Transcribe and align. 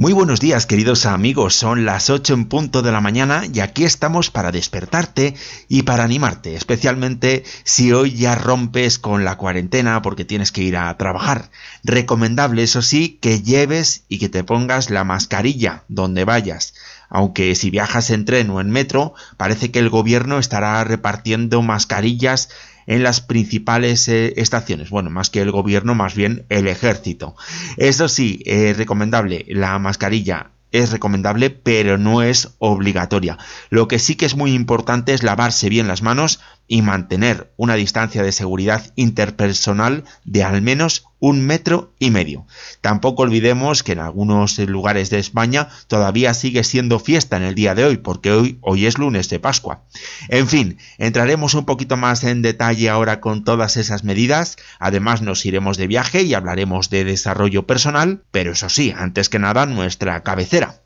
Muy 0.00 0.14
buenos 0.14 0.40
días 0.40 0.64
queridos 0.64 1.04
amigos, 1.04 1.54
son 1.54 1.84
las 1.84 2.08
8 2.08 2.32
en 2.32 2.46
punto 2.46 2.80
de 2.80 2.90
la 2.90 3.02
mañana 3.02 3.42
y 3.52 3.60
aquí 3.60 3.84
estamos 3.84 4.30
para 4.30 4.50
despertarte 4.50 5.34
y 5.68 5.82
para 5.82 6.04
animarte, 6.04 6.54
especialmente 6.54 7.44
si 7.64 7.92
hoy 7.92 8.14
ya 8.14 8.34
rompes 8.34 8.98
con 8.98 9.26
la 9.26 9.36
cuarentena 9.36 10.00
porque 10.00 10.24
tienes 10.24 10.52
que 10.52 10.62
ir 10.62 10.78
a 10.78 10.96
trabajar. 10.96 11.50
Recomendable, 11.84 12.62
eso 12.62 12.80
sí, 12.80 13.18
que 13.20 13.42
lleves 13.42 14.04
y 14.08 14.18
que 14.18 14.30
te 14.30 14.42
pongas 14.42 14.88
la 14.88 15.04
mascarilla 15.04 15.84
donde 15.88 16.24
vayas. 16.24 16.72
Aunque 17.10 17.54
si 17.54 17.68
viajas 17.68 18.08
en 18.08 18.24
tren 18.24 18.48
o 18.48 18.62
en 18.62 18.70
metro, 18.70 19.12
parece 19.36 19.70
que 19.70 19.80
el 19.80 19.90
gobierno 19.90 20.38
estará 20.38 20.82
repartiendo 20.82 21.60
mascarillas 21.60 22.48
en 22.86 23.02
las 23.02 23.20
principales 23.20 24.08
eh, 24.08 24.34
estaciones. 24.36 24.90
Bueno, 24.90 25.10
más 25.10 25.30
que 25.30 25.40
el 25.40 25.50
gobierno, 25.50 25.94
más 25.94 26.14
bien 26.14 26.44
el 26.48 26.68
ejército. 26.68 27.36
Eso 27.76 28.08
sí, 28.08 28.42
es 28.46 28.76
recomendable 28.76 29.44
la 29.48 29.78
mascarilla 29.78 30.50
es 30.72 30.92
recomendable, 30.92 31.50
pero 31.50 31.98
no 31.98 32.22
es 32.22 32.54
obligatoria. 32.58 33.38
Lo 33.70 33.88
que 33.88 33.98
sí 33.98 34.14
que 34.14 34.26
es 34.26 34.36
muy 34.36 34.52
importante 34.52 35.12
es 35.12 35.22
lavarse 35.22 35.68
bien 35.68 35.88
las 35.88 36.02
manos 36.02 36.40
y 36.72 36.82
mantener 36.82 37.52
una 37.56 37.74
distancia 37.74 38.22
de 38.22 38.30
seguridad 38.30 38.92
interpersonal 38.94 40.04
de 40.24 40.44
al 40.44 40.62
menos 40.62 41.04
un 41.18 41.44
metro 41.44 41.92
y 41.98 42.12
medio. 42.12 42.46
Tampoco 42.80 43.24
olvidemos 43.24 43.82
que 43.82 43.92
en 43.92 43.98
algunos 43.98 44.56
lugares 44.60 45.10
de 45.10 45.18
España 45.18 45.68
todavía 45.88 46.32
sigue 46.32 46.62
siendo 46.62 47.00
fiesta 47.00 47.36
en 47.36 47.42
el 47.42 47.56
día 47.56 47.74
de 47.74 47.84
hoy, 47.84 47.96
porque 47.96 48.30
hoy, 48.30 48.58
hoy 48.60 48.86
es 48.86 48.98
lunes 48.98 49.28
de 49.28 49.40
Pascua. 49.40 49.82
En 50.28 50.46
fin, 50.46 50.78
entraremos 50.98 51.54
un 51.54 51.66
poquito 51.66 51.96
más 51.96 52.22
en 52.22 52.40
detalle 52.40 52.88
ahora 52.88 53.20
con 53.20 53.42
todas 53.42 53.76
esas 53.76 54.04
medidas. 54.04 54.56
Además 54.78 55.22
nos 55.22 55.44
iremos 55.44 55.76
de 55.76 55.88
viaje 55.88 56.22
y 56.22 56.34
hablaremos 56.34 56.88
de 56.88 57.02
desarrollo 57.02 57.66
personal, 57.66 58.22
pero 58.30 58.52
eso 58.52 58.68
sí, 58.68 58.94
antes 58.96 59.28
que 59.28 59.40
nada 59.40 59.66
nuestra 59.66 60.22
cabecera. 60.22 60.84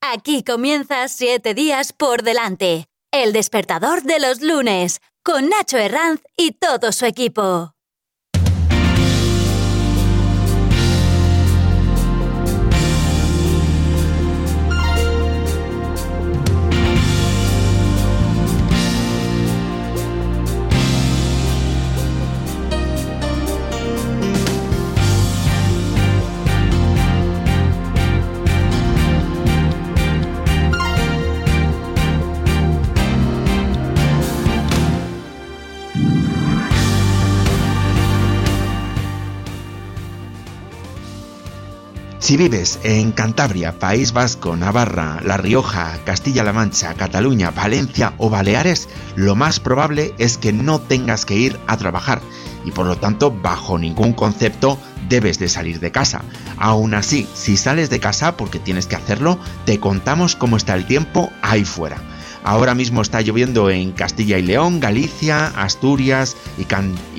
Aquí 0.00 0.42
comienza 0.42 1.06
siete 1.06 1.54
días 1.54 1.92
por 1.92 2.24
delante. 2.24 2.86
El 3.12 3.34
despertador 3.34 4.02
de 4.02 4.18
los 4.18 4.40
lunes 4.40 5.00
con 5.22 5.48
Nacho 5.48 5.78
Herranz 5.78 6.20
y 6.36 6.52
todo 6.52 6.92
su 6.92 7.06
equipo. 7.06 7.74
Si 42.22 42.36
vives 42.36 42.78
en 42.84 43.10
Cantabria, 43.10 43.80
País 43.80 44.12
Vasco, 44.12 44.54
Navarra, 44.54 45.18
La 45.24 45.38
Rioja, 45.38 45.98
Castilla-La 46.04 46.52
Mancha, 46.52 46.94
Cataluña, 46.94 47.50
Valencia 47.50 48.14
o 48.16 48.30
Baleares, 48.30 48.88
lo 49.16 49.34
más 49.34 49.58
probable 49.58 50.14
es 50.18 50.38
que 50.38 50.52
no 50.52 50.80
tengas 50.80 51.26
que 51.26 51.34
ir 51.34 51.58
a 51.66 51.76
trabajar 51.78 52.22
y 52.64 52.70
por 52.70 52.86
lo 52.86 52.96
tanto 52.96 53.32
bajo 53.32 53.76
ningún 53.76 54.12
concepto 54.12 54.78
debes 55.08 55.40
de 55.40 55.48
salir 55.48 55.80
de 55.80 55.90
casa. 55.90 56.22
Aún 56.58 56.94
así, 56.94 57.26
si 57.34 57.56
sales 57.56 57.90
de 57.90 57.98
casa 57.98 58.36
porque 58.36 58.60
tienes 58.60 58.86
que 58.86 58.94
hacerlo, 58.94 59.36
te 59.66 59.80
contamos 59.80 60.36
cómo 60.36 60.56
está 60.56 60.76
el 60.76 60.86
tiempo 60.86 61.32
ahí 61.42 61.64
fuera. 61.64 61.96
Ahora 62.44 62.74
mismo 62.74 63.02
está 63.02 63.20
lloviendo 63.20 63.70
en 63.70 63.92
Castilla 63.92 64.38
y 64.38 64.42
León, 64.42 64.80
Galicia, 64.80 65.46
Asturias 65.46 66.36
y, 66.58 66.64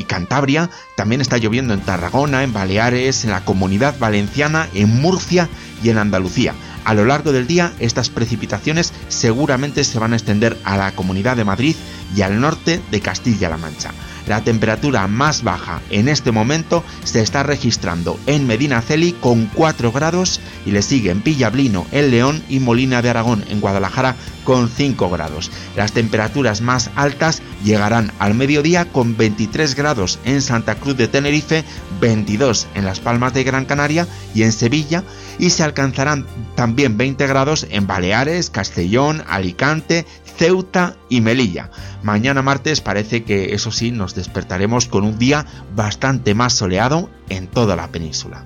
Cantabria. 0.03 0.69
También 0.95 1.21
está 1.21 1.37
lloviendo 1.37 1.73
en 1.73 1.81
Tarragona, 1.81 2.43
en 2.43 2.51
Baleares, 2.51 3.23
en 3.23 3.31
la 3.31 3.45
Comunidad 3.45 3.97
Valenciana, 3.99 4.67
en 4.73 5.01
Murcia 5.01 5.47
y 5.81 5.89
en 5.89 5.97
Andalucía. 5.97 6.53
A 6.83 6.93
lo 6.93 7.05
largo 7.05 7.31
del 7.31 7.47
día, 7.47 7.73
estas 7.79 8.09
precipitaciones 8.09 8.93
seguramente 9.07 9.85
se 9.85 9.99
van 9.99 10.11
a 10.11 10.17
extender 10.17 10.57
a 10.65 10.75
la 10.75 10.91
Comunidad 10.91 11.37
de 11.37 11.45
Madrid 11.45 11.75
y 12.15 12.21
al 12.21 12.41
norte 12.41 12.81
de 12.91 12.99
Castilla-La 12.99 13.57
Mancha. 13.57 13.91
La 14.27 14.41
temperatura 14.41 15.07
más 15.07 15.43
baja 15.43 15.81
en 15.89 16.07
este 16.07 16.31
momento 16.31 16.83
se 17.03 17.21
está 17.21 17.43
registrando 17.43 18.19
en 18.25 18.47
Medinaceli 18.47 19.11
con 19.13 19.47
4 19.47 19.91
grados 19.91 20.39
y 20.65 20.71
le 20.71 20.81
siguen 20.81 21.23
Villablino 21.23 21.85
en 21.91 22.11
León 22.11 22.43
y 22.47 22.59
Molina 22.59 23.01
de 23.01 23.09
Aragón 23.09 23.43
en 23.49 23.59
Guadalajara 23.59 24.15
con 24.43 24.69
5 24.69 25.09
grados. 25.09 25.51
Las 25.75 25.91
temperaturas 25.91 26.61
más 26.61 26.89
altas 26.95 27.41
llegarán 27.63 28.11
al 28.19 28.33
mediodía 28.33 28.85
con 28.85 29.17
23 29.17 29.75
grados 29.75 30.19
en 30.25 30.41
Santa 30.41 30.75
Cruz 30.75 30.97
de 30.97 31.07
Tenerife, 31.07 31.63
22 32.01 32.67
en 32.75 32.85
Las 32.85 32.99
Palmas 32.99 33.33
de 33.33 33.43
Gran 33.43 33.65
Canaria 33.65 34.07
y 34.33 34.43
en 34.43 34.51
Sevilla 34.51 35.03
y 35.39 35.49
se 35.49 35.63
alcanzarán 35.63 36.25
también 36.55 36.97
20 36.97 37.25
grados 37.27 37.67
en 37.69 37.87
Baleares, 37.87 38.49
Castellón, 38.49 39.23
Alicante, 39.27 40.05
Ceuta 40.37 40.95
y 41.09 41.21
Melilla. 41.21 41.69
Mañana 42.01 42.41
martes 42.41 42.81
parece 42.81 43.23
que 43.23 43.53
eso 43.53 43.71
sí 43.71 43.91
nos 43.91 44.15
despertaremos 44.15 44.87
con 44.87 45.03
un 45.03 45.17
día 45.17 45.45
bastante 45.75 46.33
más 46.33 46.53
soleado 46.53 47.09
en 47.29 47.47
toda 47.47 47.75
la 47.75 47.87
península. 47.87 48.45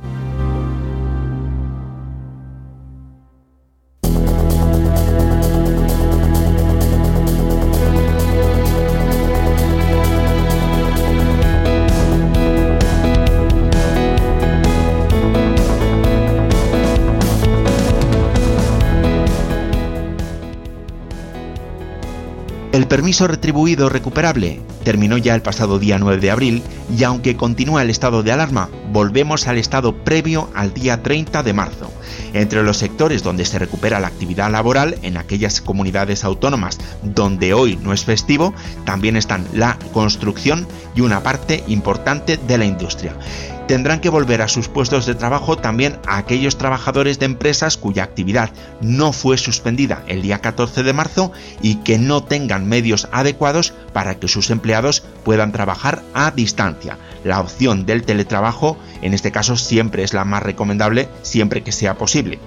El 22.77 22.85
permiso 22.85 23.27
retribuido 23.27 23.89
recuperable 23.89 24.61
terminó 24.83 25.17
ya 25.17 25.33
el 25.33 25.41
pasado 25.41 25.79
día 25.79 25.97
9 25.97 26.21
de 26.21 26.29
abril 26.29 26.61
y 26.95 27.03
aunque 27.05 27.35
continúa 27.35 27.81
el 27.81 27.89
estado 27.89 28.21
de 28.21 28.31
alarma, 28.31 28.69
volvemos 28.91 29.47
al 29.47 29.57
estado 29.57 30.03
previo 30.03 30.51
al 30.53 30.75
día 30.75 31.01
30 31.01 31.41
de 31.41 31.53
marzo. 31.53 31.91
Entre 32.33 32.61
los 32.61 32.77
sectores 32.77 33.23
donde 33.23 33.45
se 33.45 33.57
recupera 33.57 33.99
la 33.99 34.05
actividad 34.05 34.51
laboral 34.51 34.95
en 35.01 35.17
aquellas 35.17 35.59
comunidades 35.59 36.23
autónomas 36.23 36.77
donde 37.01 37.55
hoy 37.55 37.77
no 37.77 37.93
es 37.93 38.05
festivo, 38.05 38.53
también 38.85 39.17
están 39.17 39.47
la 39.53 39.79
construcción 39.91 40.67
y 40.95 41.01
una 41.01 41.23
parte 41.23 41.63
importante 41.67 42.37
de 42.37 42.57
la 42.59 42.65
industria 42.65 43.15
tendrán 43.67 43.99
que 43.99 44.09
volver 44.09 44.41
a 44.41 44.47
sus 44.47 44.69
puestos 44.69 45.05
de 45.05 45.13
trabajo 45.13 45.57
también 45.57 45.97
a 46.07 46.17
aquellos 46.17 46.57
trabajadores 46.57 47.19
de 47.19 47.25
empresas 47.25 47.77
cuya 47.77 48.03
actividad 48.03 48.49
no 48.81 49.11
fue 49.11 49.37
suspendida 49.37 50.03
el 50.07 50.21
día 50.21 50.39
14 50.39 50.83
de 50.83 50.93
marzo 50.93 51.31
y 51.61 51.75
que 51.75 51.99
no 51.99 52.23
tengan 52.23 52.67
medios 52.67 53.09
adecuados 53.11 53.73
para 53.93 54.15
que 54.15 54.27
sus 54.27 54.49
empleados 54.49 55.03
puedan 55.23 55.51
trabajar 55.51 56.01
a 56.13 56.31
distancia. 56.31 56.97
La 57.23 57.41
opción 57.41 57.85
del 57.85 58.03
teletrabajo 58.03 58.77
en 59.01 59.13
este 59.13 59.31
caso 59.31 59.57
siempre 59.57 60.03
es 60.03 60.13
la 60.13 60.23
más 60.23 60.43
recomendable 60.43 61.09
siempre 61.21 61.61
que 61.61 61.71
sea 61.73 61.97
posible. 61.97 62.39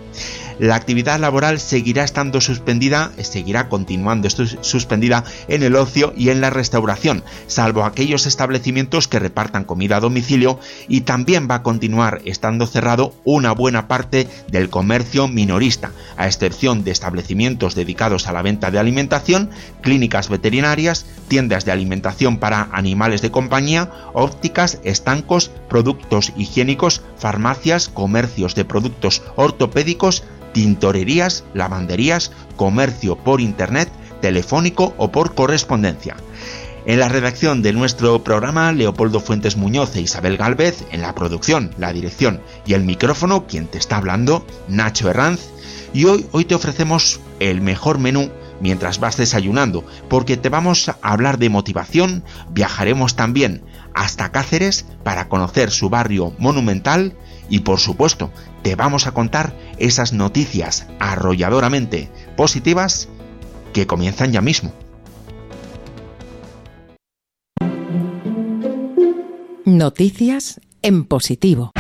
La 0.60 0.74
actividad 0.74 1.18
laboral 1.18 1.58
seguirá 1.58 2.04
estando 2.04 2.42
suspendida, 2.42 3.12
seguirá 3.22 3.70
continuando 3.70 4.28
suspendida 4.28 5.24
en 5.48 5.62
el 5.62 5.74
ocio 5.74 6.12
y 6.14 6.28
en 6.28 6.42
la 6.42 6.50
restauración, 6.50 7.24
salvo 7.46 7.82
aquellos 7.82 8.26
establecimientos 8.26 9.08
que 9.08 9.18
repartan 9.18 9.64
comida 9.64 9.96
a 9.96 10.00
domicilio 10.00 10.60
y 10.86 11.00
también 11.00 11.48
va 11.50 11.54
a 11.54 11.62
continuar 11.62 12.20
estando 12.26 12.66
cerrado 12.66 13.14
una 13.24 13.52
buena 13.52 13.88
parte 13.88 14.28
del 14.48 14.68
comercio 14.68 15.28
minorista, 15.28 15.92
a 16.18 16.26
excepción 16.26 16.84
de 16.84 16.90
establecimientos 16.90 17.74
dedicados 17.74 18.28
a 18.28 18.32
la 18.34 18.42
venta 18.42 18.70
de 18.70 18.78
alimentación, 18.78 19.48
clínicas 19.80 20.28
veterinarias, 20.28 21.06
tiendas 21.28 21.64
de 21.64 21.72
alimentación 21.72 22.36
para 22.36 22.68
animales 22.72 23.22
de 23.22 23.30
compañía, 23.30 23.90
ópticas, 24.12 24.78
estancos, 24.84 25.50
productos 25.70 26.34
higiénicos, 26.36 27.00
farmacias, 27.16 27.88
comercios 27.88 28.54
de 28.54 28.66
productos 28.66 29.22
ortopédicos, 29.36 30.22
tintorerías, 30.52 31.44
lavanderías, 31.54 32.32
comercio 32.56 33.16
por 33.16 33.40
internet, 33.40 33.90
telefónico 34.20 34.94
o 34.96 35.10
por 35.10 35.34
correspondencia. 35.34 36.16
En 36.86 36.98
la 36.98 37.08
redacción 37.08 37.62
de 37.62 37.72
nuestro 37.72 38.24
programa, 38.24 38.72
Leopoldo 38.72 39.20
Fuentes 39.20 39.56
Muñoz 39.56 39.94
e 39.96 40.00
Isabel 40.00 40.38
Galvez, 40.38 40.84
en 40.92 41.02
la 41.02 41.14
producción, 41.14 41.74
la 41.78 41.92
dirección 41.92 42.40
y 42.66 42.72
el 42.72 42.84
micrófono, 42.84 43.46
quien 43.46 43.66
te 43.66 43.78
está 43.78 43.98
hablando, 43.98 44.46
Nacho 44.66 45.10
Herranz, 45.10 45.40
y 45.92 46.06
hoy, 46.06 46.26
hoy 46.32 46.46
te 46.46 46.54
ofrecemos 46.54 47.20
el 47.38 47.60
mejor 47.60 47.98
menú 47.98 48.30
mientras 48.60 48.98
vas 48.98 49.16
desayunando, 49.16 49.84
porque 50.08 50.36
te 50.36 50.48
vamos 50.48 50.88
a 50.88 50.96
hablar 51.02 51.38
de 51.38 51.50
motivación, 51.50 52.24
viajaremos 52.50 53.14
también 53.14 53.62
hasta 53.94 54.32
Cáceres 54.32 54.86
para 55.02 55.28
conocer 55.28 55.70
su 55.70 55.90
barrio 55.90 56.32
monumental 56.38 57.14
y 57.50 57.60
por 57.60 57.80
supuesto 57.80 58.30
te 58.62 58.76
vamos 58.76 59.06
a 59.06 59.12
contar 59.12 59.54
esas 59.76 60.14
noticias 60.14 60.86
arrolladoramente 60.98 62.08
positivas 62.36 63.08
que 63.74 63.86
comienzan 63.86 64.32
ya 64.32 64.40
mismo. 64.40 64.72
Noticias 69.66 70.60
en 70.82 71.04
positivo. 71.04 71.72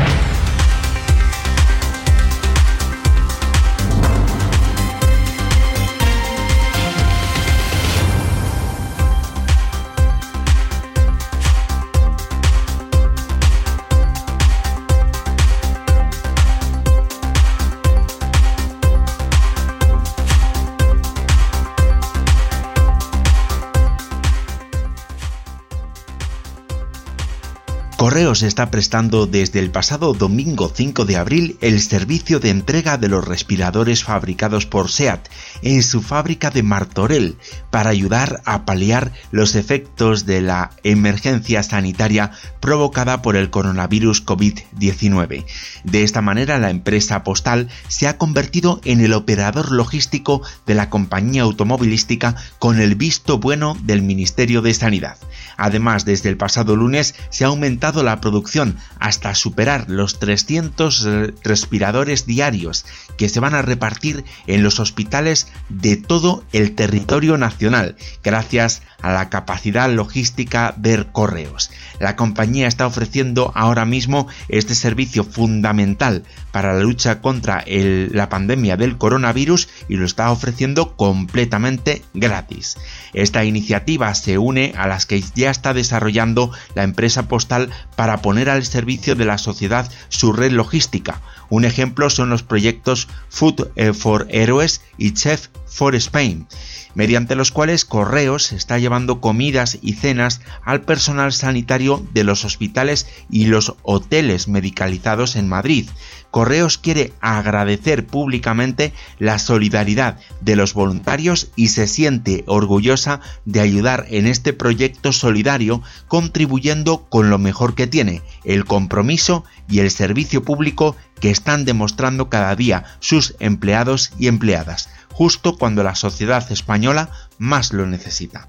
Correos 28.10 28.42
está 28.42 28.72
prestando 28.72 29.28
desde 29.28 29.60
el 29.60 29.70
pasado 29.70 30.14
domingo 30.14 30.72
5 30.74 31.04
de 31.04 31.16
abril 31.16 31.56
el 31.60 31.80
servicio 31.80 32.40
de 32.40 32.50
entrega 32.50 32.98
de 32.98 33.06
los 33.06 33.24
respiradores 33.24 34.02
fabricados 34.02 34.66
por 34.66 34.90
SEAT 34.90 35.28
en 35.62 35.84
su 35.84 36.02
fábrica 36.02 36.50
de 36.50 36.64
Martorell 36.64 37.36
para 37.70 37.90
ayudar 37.90 38.42
a 38.46 38.64
paliar 38.64 39.12
los 39.30 39.54
efectos 39.54 40.26
de 40.26 40.40
la 40.40 40.72
emergencia 40.82 41.62
sanitaria 41.62 42.32
provocada 42.58 43.22
por 43.22 43.36
el 43.36 43.48
coronavirus 43.48 44.26
COVID-19. 44.26 45.44
De 45.84 46.02
esta 46.02 46.20
manera 46.20 46.58
la 46.58 46.70
empresa 46.70 47.22
postal 47.22 47.68
se 47.86 48.08
ha 48.08 48.18
convertido 48.18 48.80
en 48.82 49.02
el 49.02 49.12
operador 49.12 49.70
logístico 49.70 50.42
de 50.66 50.74
la 50.74 50.90
compañía 50.90 51.42
automovilística 51.42 52.34
con 52.58 52.80
el 52.80 52.96
visto 52.96 53.38
bueno 53.38 53.76
del 53.84 54.02
Ministerio 54.02 54.62
de 54.62 54.74
Sanidad. 54.74 55.16
Además, 55.56 56.04
desde 56.04 56.28
el 56.28 56.36
pasado 56.36 56.74
lunes 56.74 57.14
se 57.28 57.44
ha 57.44 57.48
aumentado 57.48 57.99
la 58.02 58.20
producción 58.20 58.76
hasta 58.98 59.34
superar 59.34 59.86
los 59.88 60.18
300 60.18 61.06
eh, 61.06 61.34
respiradores 61.42 62.26
diarios 62.26 62.84
que 63.16 63.28
se 63.28 63.40
van 63.40 63.54
a 63.54 63.62
repartir 63.62 64.24
en 64.46 64.62
los 64.62 64.80
hospitales 64.80 65.48
de 65.68 65.96
todo 65.96 66.44
el 66.52 66.74
territorio 66.74 67.36
nacional, 67.38 67.96
gracias 68.22 68.82
a 69.02 69.12
la 69.12 69.28
capacidad 69.28 69.90
logística 69.90 70.74
de 70.76 71.06
correos. 71.12 71.70
La 71.98 72.16
compañía 72.16 72.66
está 72.66 72.86
ofreciendo 72.86 73.52
ahora 73.54 73.84
mismo 73.84 74.26
este 74.48 74.74
servicio 74.74 75.24
fundamental 75.24 76.24
para 76.52 76.72
la 76.72 76.80
lucha 76.80 77.20
contra 77.20 77.64
la 77.66 78.28
pandemia 78.28 78.76
del 78.76 78.98
coronavirus 78.98 79.68
y 79.88 79.96
lo 79.96 80.04
está 80.04 80.30
ofreciendo 80.30 80.96
completamente 80.96 82.02
gratis. 82.14 82.76
Esta 83.12 83.44
iniciativa 83.44 84.14
se 84.14 84.38
une 84.38 84.72
a 84.76 84.86
las 84.86 85.06
que 85.06 85.22
ya 85.34 85.50
está 85.50 85.74
desarrollando 85.74 86.50
la 86.74 86.82
empresa 86.82 87.28
postal 87.28 87.70
para 87.96 88.22
poner 88.22 88.48
al 88.48 88.64
servicio 88.64 89.14
de 89.14 89.24
la 89.24 89.38
sociedad 89.38 89.90
su 90.08 90.32
red 90.32 90.52
logística. 90.52 91.20
Un 91.48 91.64
ejemplo 91.64 92.10
son 92.10 92.30
los 92.30 92.42
proyectos 92.42 93.08
Food 93.28 93.72
eh, 93.74 93.92
for 93.92 94.26
Heroes 94.30 94.82
y 94.96 95.12
Chef 95.12 95.48
for 95.66 95.94
Spain 95.96 96.46
mediante 96.94 97.34
los 97.34 97.50
cuales 97.50 97.84
Correos 97.84 98.52
está 98.52 98.78
llevando 98.78 99.20
comidas 99.20 99.78
y 99.82 99.94
cenas 99.94 100.40
al 100.64 100.82
personal 100.82 101.32
sanitario 101.32 102.04
de 102.12 102.24
los 102.24 102.44
hospitales 102.44 103.06
y 103.30 103.46
los 103.46 103.74
hoteles 103.82 104.48
medicalizados 104.48 105.36
en 105.36 105.48
Madrid. 105.48 105.88
Correos 106.30 106.78
quiere 106.78 107.12
agradecer 107.20 108.06
públicamente 108.06 108.92
la 109.18 109.38
solidaridad 109.38 110.18
de 110.40 110.56
los 110.56 110.74
voluntarios 110.74 111.50
y 111.56 111.68
se 111.68 111.86
siente 111.88 112.44
orgullosa 112.46 113.20
de 113.44 113.60
ayudar 113.60 114.06
en 114.10 114.26
este 114.26 114.52
proyecto 114.52 115.12
solidario 115.12 115.82
contribuyendo 116.06 117.06
con 117.08 117.30
lo 117.30 117.38
mejor 117.38 117.74
que 117.74 117.86
tiene, 117.86 118.22
el 118.44 118.64
compromiso 118.64 119.44
y 119.68 119.80
el 119.80 119.90
servicio 119.90 120.44
público 120.44 120.96
que 121.20 121.30
están 121.30 121.64
demostrando 121.64 122.28
cada 122.30 122.54
día 122.56 122.84
sus 123.00 123.34
empleados 123.40 124.12
y 124.18 124.28
empleadas 124.28 124.88
justo 125.20 125.58
cuando 125.58 125.82
la 125.82 125.96
sociedad 125.96 126.50
española 126.50 127.10
más 127.36 127.74
lo 127.74 127.86
necesita. 127.86 128.48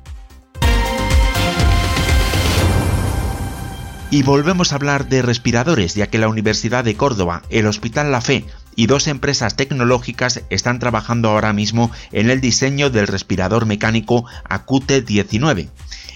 Y 4.09 4.23
volvemos 4.23 4.71
a 4.71 4.75
hablar 4.75 5.09
de 5.09 5.21
respiradores, 5.21 5.95
ya 5.95 6.07
que 6.07 6.17
la 6.17 6.29
Universidad 6.29 6.85
de 6.85 6.95
Córdoba, 6.95 7.41
el 7.49 7.67
Hospital 7.67 8.09
La 8.13 8.21
Fe 8.21 8.45
y 8.73 8.85
dos 8.85 9.07
empresas 9.07 9.57
tecnológicas 9.57 10.43
están 10.49 10.79
trabajando 10.79 11.31
ahora 11.31 11.51
mismo 11.51 11.91
en 12.13 12.29
el 12.29 12.39
diseño 12.39 12.89
del 12.89 13.07
respirador 13.07 13.65
mecánico 13.65 14.23
Acute 14.47 15.01
19. 15.01 15.67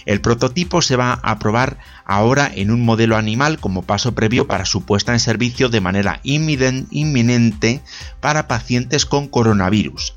El 0.06 0.20
prototipo 0.20 0.80
se 0.80 0.96
va 0.96 1.12
a 1.12 1.38
probar 1.38 1.78
ahora 2.04 2.50
en 2.54 2.70
un 2.70 2.84
modelo 2.84 3.16
animal 3.16 3.58
como 3.58 3.82
paso 3.82 4.14
previo 4.14 4.46
para 4.46 4.64
su 4.64 4.84
puesta 4.84 5.12
en 5.12 5.20
servicio 5.20 5.68
de 5.68 5.80
manera 5.80 6.20
inminente 6.22 7.82
para 8.20 8.48
pacientes 8.48 9.04
con 9.04 9.28
coronavirus. 9.28 10.14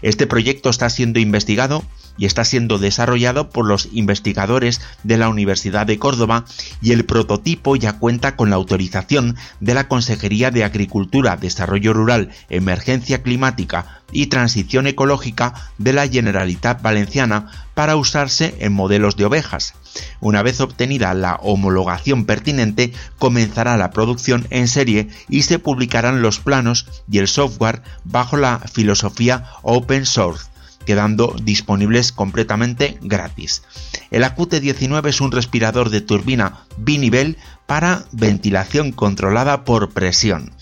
Este 0.00 0.26
proyecto 0.26 0.70
está 0.70 0.88
siendo 0.88 1.18
investigado 1.18 1.84
y 2.16 2.26
está 2.26 2.44
siendo 2.44 2.78
desarrollado 2.78 3.50
por 3.50 3.66
los 3.66 3.88
investigadores 3.92 4.80
de 5.02 5.16
la 5.16 5.28
Universidad 5.28 5.86
de 5.86 5.98
Córdoba 5.98 6.44
y 6.80 6.92
el 6.92 7.04
prototipo 7.04 7.76
ya 7.76 7.98
cuenta 7.98 8.36
con 8.36 8.50
la 8.50 8.56
autorización 8.56 9.36
de 9.60 9.74
la 9.74 9.88
Consejería 9.88 10.50
de 10.50 10.64
Agricultura, 10.64 11.36
Desarrollo 11.36 11.92
Rural, 11.92 12.30
Emergencia 12.48 13.22
Climática 13.22 14.02
y 14.12 14.26
Transición 14.26 14.86
Ecológica 14.86 15.54
de 15.78 15.92
la 15.92 16.06
Generalitat 16.06 16.82
Valenciana 16.82 17.50
para 17.74 17.96
usarse 17.96 18.54
en 18.60 18.72
modelos 18.72 19.16
de 19.16 19.24
ovejas. 19.24 19.74
Una 20.20 20.42
vez 20.42 20.60
obtenida 20.60 21.14
la 21.14 21.36
homologación 21.36 22.24
pertinente, 22.26 22.92
comenzará 23.18 23.76
la 23.76 23.90
producción 23.90 24.46
en 24.50 24.68
serie 24.68 25.08
y 25.28 25.42
se 25.42 25.58
publicarán 25.58 26.22
los 26.22 26.38
planos 26.38 26.86
y 27.10 27.18
el 27.18 27.28
software 27.28 27.82
bajo 28.04 28.36
la 28.36 28.58
filosofía 28.58 29.46
open 29.62 30.06
source 30.06 30.51
quedando 30.84 31.34
disponibles 31.42 32.12
completamente 32.12 32.98
gratis. 33.00 33.62
El 34.10 34.24
Acute 34.24 34.60
19 34.60 35.10
es 35.10 35.20
un 35.20 35.32
respirador 35.32 35.90
de 35.90 36.00
turbina 36.00 36.64
binivel 36.76 37.36
para 37.66 38.04
ventilación 38.12 38.92
controlada 38.92 39.64
por 39.64 39.90
presión. 39.90 40.52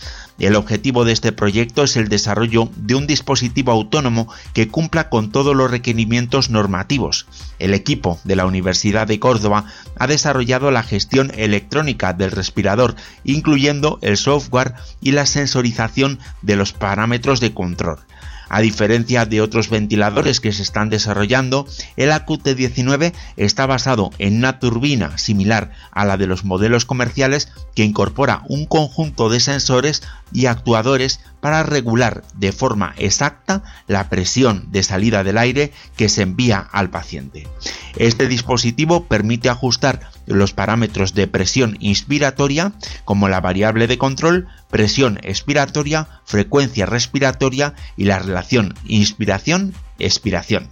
El 0.41 0.57
objetivo 0.57 1.05
de 1.05 1.13
este 1.13 1.33
proyecto 1.33 1.85
es 1.85 1.99
el 1.99 2.09
desarrollo 2.09 2.71
de 2.75 2.95
un 2.95 3.07
dispositivo 3.07 3.73
autónomo 3.73 4.27
que 4.55 4.69
cumpla 4.69 5.11
con 5.11 5.31
todos 5.31 5.55
los 5.55 5.71
requerimientos 5.71 6.49
normativos. 6.49 7.27
El 7.59 7.75
equipo 7.75 8.19
de 8.25 8.37
la 8.37 8.47
Universidad 8.47 9.07
de 9.07 9.21
Córdoba 9.21 9.67
ha 9.99 10.07
desarrollado 10.07 10.71
la 10.71 10.83
gestión 10.83 11.31
electrónica 11.37 12.15
del 12.15 12.31
respirador, 12.31 12.97
incluyendo 13.23 13.99
el 14.01 14.17
software 14.17 14.73
y 15.03 15.13
la 15.13 15.27
sensorización 15.27 16.19
de 16.41 16.57
los 16.57 16.73
parámetros 16.73 17.41
de 17.41 17.53
control. 17.53 17.99
A 18.53 18.61
diferencia 18.61 19.27
de 19.27 19.41
otros 19.41 19.71
ventiladores 19.71 20.41
que 20.41 20.53
se 20.53 20.63
están 20.63 20.91
desarrollando, 20.91 21.69
el 21.97 22.11
AQT19 22.11 23.15
está 23.37 23.65
basado 23.65 24.11
en 24.19 24.39
una 24.39 24.59
turbina 24.59 25.17
similar 25.19 25.71
a 25.93 26.05
la 26.05 26.17
de 26.17 26.27
los 26.27 26.45
modelos 26.45 26.85
comerciales 26.85 27.49
que 27.77 27.85
incorpora 27.85 28.43
un 28.49 28.67
conjunto 28.67 29.29
de 29.29 29.39
sensores 29.39 30.03
y 30.33 30.47
actuadores 30.47 31.21
para 31.41 31.63
regular 31.63 32.23
de 32.35 32.53
forma 32.53 32.95
exacta 32.97 33.63
la 33.87 34.09
presión 34.09 34.71
de 34.71 34.83
salida 34.83 35.25
del 35.25 35.39
aire 35.39 35.73
que 35.97 36.09
se 36.09 36.23
envía 36.23 36.59
al 36.73 36.91
paciente. 36.91 37.49
Este 37.97 38.29
dispositivo 38.29 39.07
permite 39.07 39.49
ajustar 39.49 40.11
los 40.27 40.53
parámetros 40.53 41.15
de 41.15 41.27
presión 41.27 41.77
inspiratoria 41.81 42.73
como 43.05 43.29
la 43.29 43.41
variable 43.41 43.87
de 43.87 43.99
control, 43.99 44.49
presión 44.71 45.19
expiratoria, 45.23 46.09
frecuencia 46.25 46.87
respiratoria 46.87 47.75
y 47.97 48.05
la 48.05 48.19
relación 48.19 48.75
inspiración-expiración. 48.87 50.69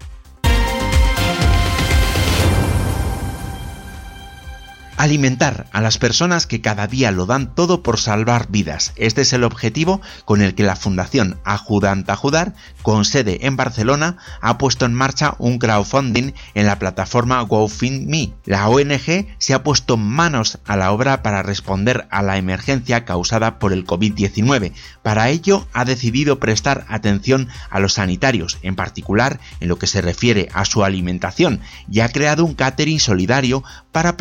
Alimentar 4.99 5.69
a 5.71 5.81
las 5.81 5.97
personas 5.97 6.49
que 6.49 6.61
cada 6.61 6.89
día 6.89 7.13
lo 7.13 7.25
dan 7.25 7.55
todo 7.55 7.85
por 7.85 8.01
salvar 8.01 8.49
vidas. 8.51 8.93
Este 8.97 9.21
es 9.21 9.33
el 9.33 9.45
objetivo 9.45 10.01
con 10.25 10.43
el 10.43 10.57
que 10.57 10.65
la 10.65 10.75
Fundación 10.75 11.39
Ajudant 11.45 12.11
Ajudar, 12.11 12.55
con 12.83 13.05
sede 13.05 13.47
en 13.47 13.57
Barcelona, 13.57 14.17
ha 14.41 14.59
puesto 14.59 14.87
en 14.87 14.95
marcha 14.95 15.37
un 15.39 15.61
crowdfunding 15.61 16.33
en 16.55 16.67
la 16.67 16.81
plataforma 16.81 17.41
GoFundMe. 17.43 18.35
La 18.45 18.69
ONG 18.69 19.29
se 19.39 19.55
ha 19.55 19.63
puesto 19.63 19.97
manos 19.97 20.59
a 20.67 20.77
la 20.77 20.91
obra 20.91 21.23
para 21.23 21.45
responder 21.45 22.09
a 22.11 22.21
la 22.23 22.37
emergencia 22.37 23.05
causada 23.05 23.61
por 23.61 23.73
el 23.73 23.87
COVID-19. 23.87 24.73
Para 25.05 25.29
ello 25.29 25.69
ha 25.75 25.85
decidido 25.85 26.41
prestar 26.41 26.87
atención 26.89 27.47
a 27.71 27.79
los 27.79 27.93
sanitarios, 27.93 28.59
en 28.63 28.75
particular 28.75 29.39
en 29.61 29.69
lo 29.69 29.79
que 29.79 29.87
se 29.87 30.01
refiere 30.01 30.49
a 30.55 30.65
su 30.65 30.83
alimentación, 30.83 31.61
y 31.89 32.01
ha 32.01 32.09
creado 32.09 32.45
un 32.45 32.55
catering 32.55 32.99
solidario 32.99 33.63
para 33.93 34.17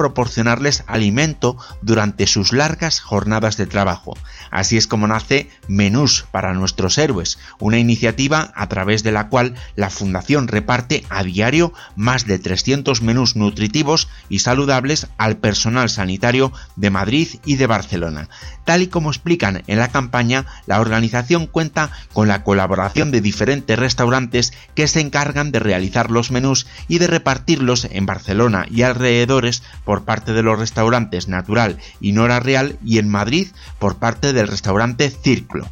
alimento 0.88 1.57
durante 1.81 2.27
sus 2.27 2.53
largas 2.53 3.00
jornadas 3.00 3.57
de 3.57 3.65
trabajo. 3.65 4.17
Así 4.51 4.77
es 4.77 4.88
como 4.88 5.07
nace 5.07 5.50
Menús 5.67 6.25
para 6.31 6.53
nuestros 6.53 6.97
héroes, 6.97 7.39
una 7.59 7.79
iniciativa 7.79 8.51
a 8.55 8.69
través 8.69 9.03
de 9.03 9.12
la 9.12 9.29
cual 9.29 9.55
la 9.75 9.89
Fundación 9.89 10.47
reparte 10.47 11.03
a 11.09 11.24
diario 11.24 11.74
más 11.95 12.25
de 12.25 12.39
300 12.39 13.01
menús 13.01 13.36
nutritivos 13.36 14.07
y 14.29 14.39
saludables 14.39 15.07
al 15.17 15.38
personal 15.38 15.89
sanitario 15.89 16.51
de 16.75 16.89
Madrid 16.89 17.27
y 17.45 17.55
de 17.55 17.67
Barcelona. 17.67 18.29
Tal 18.65 18.81
y 18.81 18.88
como 18.88 19.09
explican 19.09 19.63
en 19.67 19.79
la 19.79 19.89
campaña, 19.89 20.45
la 20.65 20.81
organización 20.81 21.47
cuenta 21.47 21.91
con 22.13 22.27
la 22.27 22.43
colaboración 22.43 23.12
de 23.12 23.21
diferentes 23.21 23.79
restaurantes 23.79 24.53
que 24.75 24.88
se 24.88 25.00
encargan 25.00 25.51
de 25.51 25.59
realizar 25.59 26.12
los 26.12 26.31
menús 26.31 26.67
y 26.88 27.00
de 27.00 27.07
repartirlos 27.07 27.88
en 27.89 28.05
Barcelona 28.05 28.65
y 28.69 28.81
alrededores 28.81 29.63
por 29.86 30.03
parte 30.03 30.33
de 30.33 30.43
los 30.43 30.56
restaurantes 30.57 31.27
Natural 31.27 31.77
y 31.99 32.11
Nora 32.11 32.39
Real 32.39 32.77
y 32.83 32.97
en 32.97 33.09
Madrid 33.09 33.47
por 33.79 33.97
parte 33.97 34.33
del 34.33 34.47
restaurante 34.47 35.09
Círculo. 35.09 35.67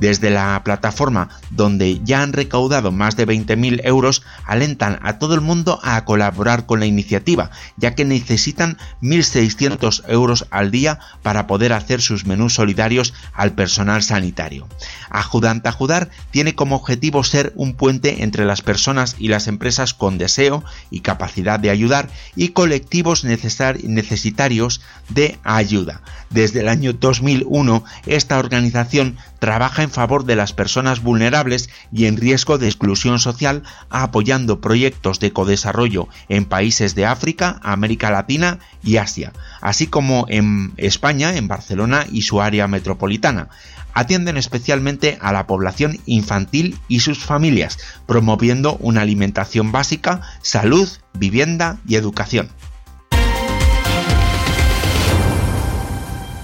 Desde 0.00 0.30
la 0.30 0.60
plataforma, 0.64 1.28
donde 1.50 2.00
ya 2.02 2.22
han 2.22 2.32
recaudado 2.32 2.90
más 2.90 3.16
de 3.16 3.26
20.000 3.26 3.82
euros, 3.84 4.22
alentan 4.46 4.98
a 5.02 5.18
todo 5.18 5.34
el 5.34 5.42
mundo 5.42 5.78
a 5.82 6.04
colaborar 6.04 6.66
con 6.66 6.80
la 6.80 6.86
iniciativa, 6.86 7.50
ya 7.76 7.94
que 7.94 8.04
necesitan 8.04 8.78
1.600 9.02 10.02
euros 10.08 10.46
al 10.50 10.70
día 10.70 10.98
para 11.22 11.46
poder 11.46 11.72
hacer 11.72 12.00
sus 12.00 12.24
menús 12.24 12.54
solidarios 12.54 13.12
al 13.34 13.52
personal 13.52 14.02
sanitario. 14.02 14.66
Ajudant 15.10 15.66
Ajudar 15.66 16.08
tiene 16.30 16.54
como 16.54 16.76
objetivo 16.76 17.22
ser 17.22 17.52
un 17.54 17.74
puente 17.74 18.22
entre 18.22 18.44
las 18.44 18.62
personas 18.62 19.16
y 19.18 19.28
las 19.28 19.48
empresas 19.48 19.92
con 19.94 20.18
deseo 20.18 20.64
y 20.90 21.00
capacidad 21.00 21.60
de 21.60 21.70
ayudar 21.70 22.08
y 22.36 22.48
colectivos 22.48 23.24
necesitarios 23.24 24.80
de 25.08 25.38
ayuda. 25.44 26.00
Desde 26.30 26.60
el 26.60 26.68
año 26.68 26.92
2001, 26.92 27.84
esta 28.06 28.38
organización 28.38 29.16
trabaja 29.40 29.82
en 29.82 29.90
favor 29.90 30.24
de 30.24 30.36
las 30.36 30.52
personas 30.52 31.02
vulnerables 31.02 31.70
y 31.92 32.06
en 32.06 32.16
riesgo 32.16 32.58
de 32.58 32.68
exclusión 32.68 33.18
social, 33.18 33.64
apoyando 33.88 34.60
proyectos 34.60 35.18
de 35.18 35.32
codesarrollo 35.32 36.08
en 36.28 36.44
países 36.44 36.94
de 36.94 37.06
África, 37.06 37.58
América 37.62 38.12
Latina 38.12 38.60
y 38.84 38.98
Asia, 38.98 39.32
así 39.60 39.88
como 39.88 40.26
en 40.28 40.72
España, 40.76 41.36
en 41.36 41.48
Barcelona 41.48 42.06
y 42.12 42.22
su 42.22 42.40
área 42.40 42.68
metropolitana. 42.68 43.48
Atienden 43.92 44.36
especialmente 44.36 45.18
a 45.20 45.32
la 45.32 45.48
población 45.48 45.98
infantil 46.06 46.78
y 46.86 47.00
sus 47.00 47.24
familias, 47.24 47.78
promoviendo 48.06 48.76
una 48.76 49.00
alimentación 49.00 49.72
básica, 49.72 50.20
salud, 50.42 50.88
vivienda 51.14 51.78
y 51.88 51.96
educación. 51.96 52.50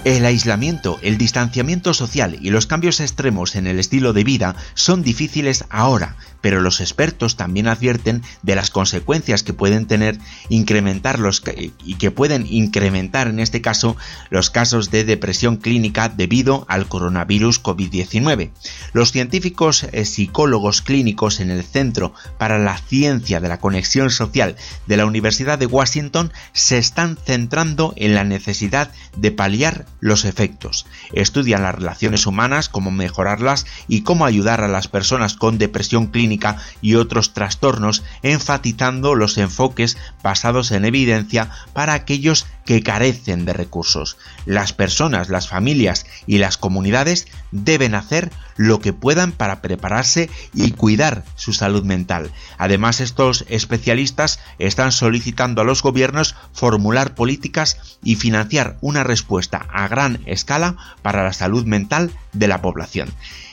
El 0.06 0.24
aislamiento, 0.24 1.00
el 1.02 1.18
distanciamiento 1.18 1.92
social 1.92 2.38
y 2.40 2.50
los 2.50 2.68
cambios 2.68 3.00
extremos 3.00 3.56
en 3.56 3.66
el 3.66 3.80
estilo 3.80 4.12
de 4.12 4.22
vida 4.22 4.54
son 4.74 5.02
difíciles 5.02 5.64
ahora, 5.68 6.14
pero 6.46 6.60
los 6.60 6.80
expertos 6.80 7.34
también 7.34 7.66
advierten 7.66 8.22
de 8.44 8.54
las 8.54 8.70
consecuencias 8.70 9.42
que 9.42 9.52
pueden 9.52 9.86
tener 9.86 10.16
incrementar 10.48 11.18
los 11.18 11.42
y 11.84 11.94
que 11.94 12.12
pueden 12.12 12.46
incrementar 12.48 13.26
en 13.26 13.40
este 13.40 13.60
caso 13.60 13.96
los 14.30 14.50
casos 14.50 14.92
de 14.92 15.02
depresión 15.02 15.56
clínica 15.56 16.08
debido 16.08 16.64
al 16.68 16.86
coronavirus 16.86 17.60
COVID-19. 17.60 18.52
Los 18.92 19.10
científicos 19.10 19.88
eh, 19.90 20.04
psicólogos 20.04 20.82
clínicos 20.82 21.40
en 21.40 21.50
el 21.50 21.64
Centro 21.64 22.14
para 22.38 22.60
la 22.60 22.78
Ciencia 22.78 23.40
de 23.40 23.48
la 23.48 23.58
Conexión 23.58 24.10
Social 24.10 24.54
de 24.86 24.96
la 24.96 25.06
Universidad 25.06 25.58
de 25.58 25.66
Washington 25.66 26.32
se 26.52 26.78
están 26.78 27.16
centrando 27.16 27.92
en 27.96 28.14
la 28.14 28.22
necesidad 28.22 28.92
de 29.16 29.32
paliar 29.32 29.86
los 29.98 30.24
efectos. 30.24 30.86
Estudian 31.12 31.64
las 31.64 31.74
relaciones 31.74 32.24
humanas, 32.24 32.68
cómo 32.68 32.92
mejorarlas 32.92 33.66
y 33.88 34.02
cómo 34.02 34.26
ayudar 34.26 34.60
a 34.60 34.68
las 34.68 34.86
personas 34.86 35.34
con 35.34 35.58
depresión 35.58 36.06
clínica 36.06 36.35
y 36.80 36.94
otros 36.94 37.32
trastornos, 37.32 38.02
enfatizando 38.22 39.14
los 39.14 39.38
enfoques 39.38 39.96
basados 40.22 40.70
en 40.70 40.84
evidencia 40.84 41.50
para 41.72 41.94
aquellos 41.94 42.46
que 42.64 42.82
carecen 42.82 43.44
de 43.44 43.52
recursos. 43.52 44.18
Las 44.44 44.72
personas, 44.72 45.28
las 45.28 45.48
familias 45.48 46.04
y 46.26 46.38
las 46.38 46.58
comunidades 46.58 47.26
deben 47.52 47.94
hacer 47.94 48.32
lo 48.56 48.80
que 48.80 48.92
puedan 48.92 49.32
para 49.32 49.62
prepararse 49.62 50.28
y 50.52 50.72
cuidar 50.72 51.24
su 51.36 51.52
salud 51.52 51.84
mental. 51.84 52.30
Además, 52.58 53.00
estos 53.00 53.44
especialistas 53.48 54.40
están 54.58 54.92
solicitando 54.92 55.60
a 55.62 55.64
los 55.64 55.82
gobiernos 55.82 56.34
formular 56.52 57.14
políticas 57.14 57.98
y 58.02 58.16
financiar 58.16 58.76
una 58.80 59.04
respuesta 59.04 59.66
a 59.72 59.88
gran 59.88 60.20
escala 60.26 60.76
para 61.02 61.22
la 61.22 61.32
salud 61.32 61.64
mental 61.64 62.10
de 62.32 62.48
la 62.48 62.60
población 62.60 63.12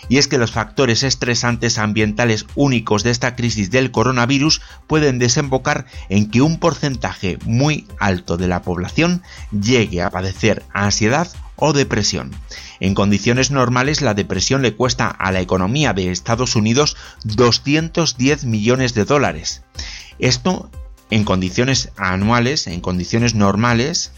y 0.10 0.18
es 0.18 0.28
que 0.28 0.38
los 0.38 0.52
factores 0.52 1.04
estresantes 1.04 1.78
ambientales 1.78 2.46
únicos 2.56 3.04
de 3.04 3.12
esta 3.12 3.36
crisis 3.36 3.72
del 3.72 3.92
coronavirus 3.92 4.62
pueden 4.88 5.20
desembocar 5.20 5.86
en 6.10 6.30
que 6.30 6.42
un 6.42 6.60
porcentaje 6.60 7.38
muy 7.46 7.88
alto 8.00 8.38
de 8.38 8.48
la 8.48 8.62
población 8.62 9.22
llegue 9.52 10.02
a 10.02 10.10
padecer 10.10 10.64
ansiedad 10.74 11.28
o 11.56 11.74
depresión. 11.74 12.32
En 12.80 12.96
condiciones 12.96 13.52
normales 13.52 14.02
la 14.02 14.14
depresión 14.14 14.62
le 14.62 14.76
cuesta 14.76 15.08
a 15.08 15.32
la 15.32 15.42
economía 15.42 15.94
de 15.94 16.12
Estados 16.12 16.56
Unidos 16.56 16.98
210 17.24 18.46
millones 18.46 18.94
de 18.94 19.06
dólares. 19.06 19.64
Esto 20.20 20.70
en 21.10 21.24
condiciones 21.24 21.92
anuales, 21.96 22.68
en 22.68 22.82
condiciones 22.82 23.36
normales, 23.36 24.12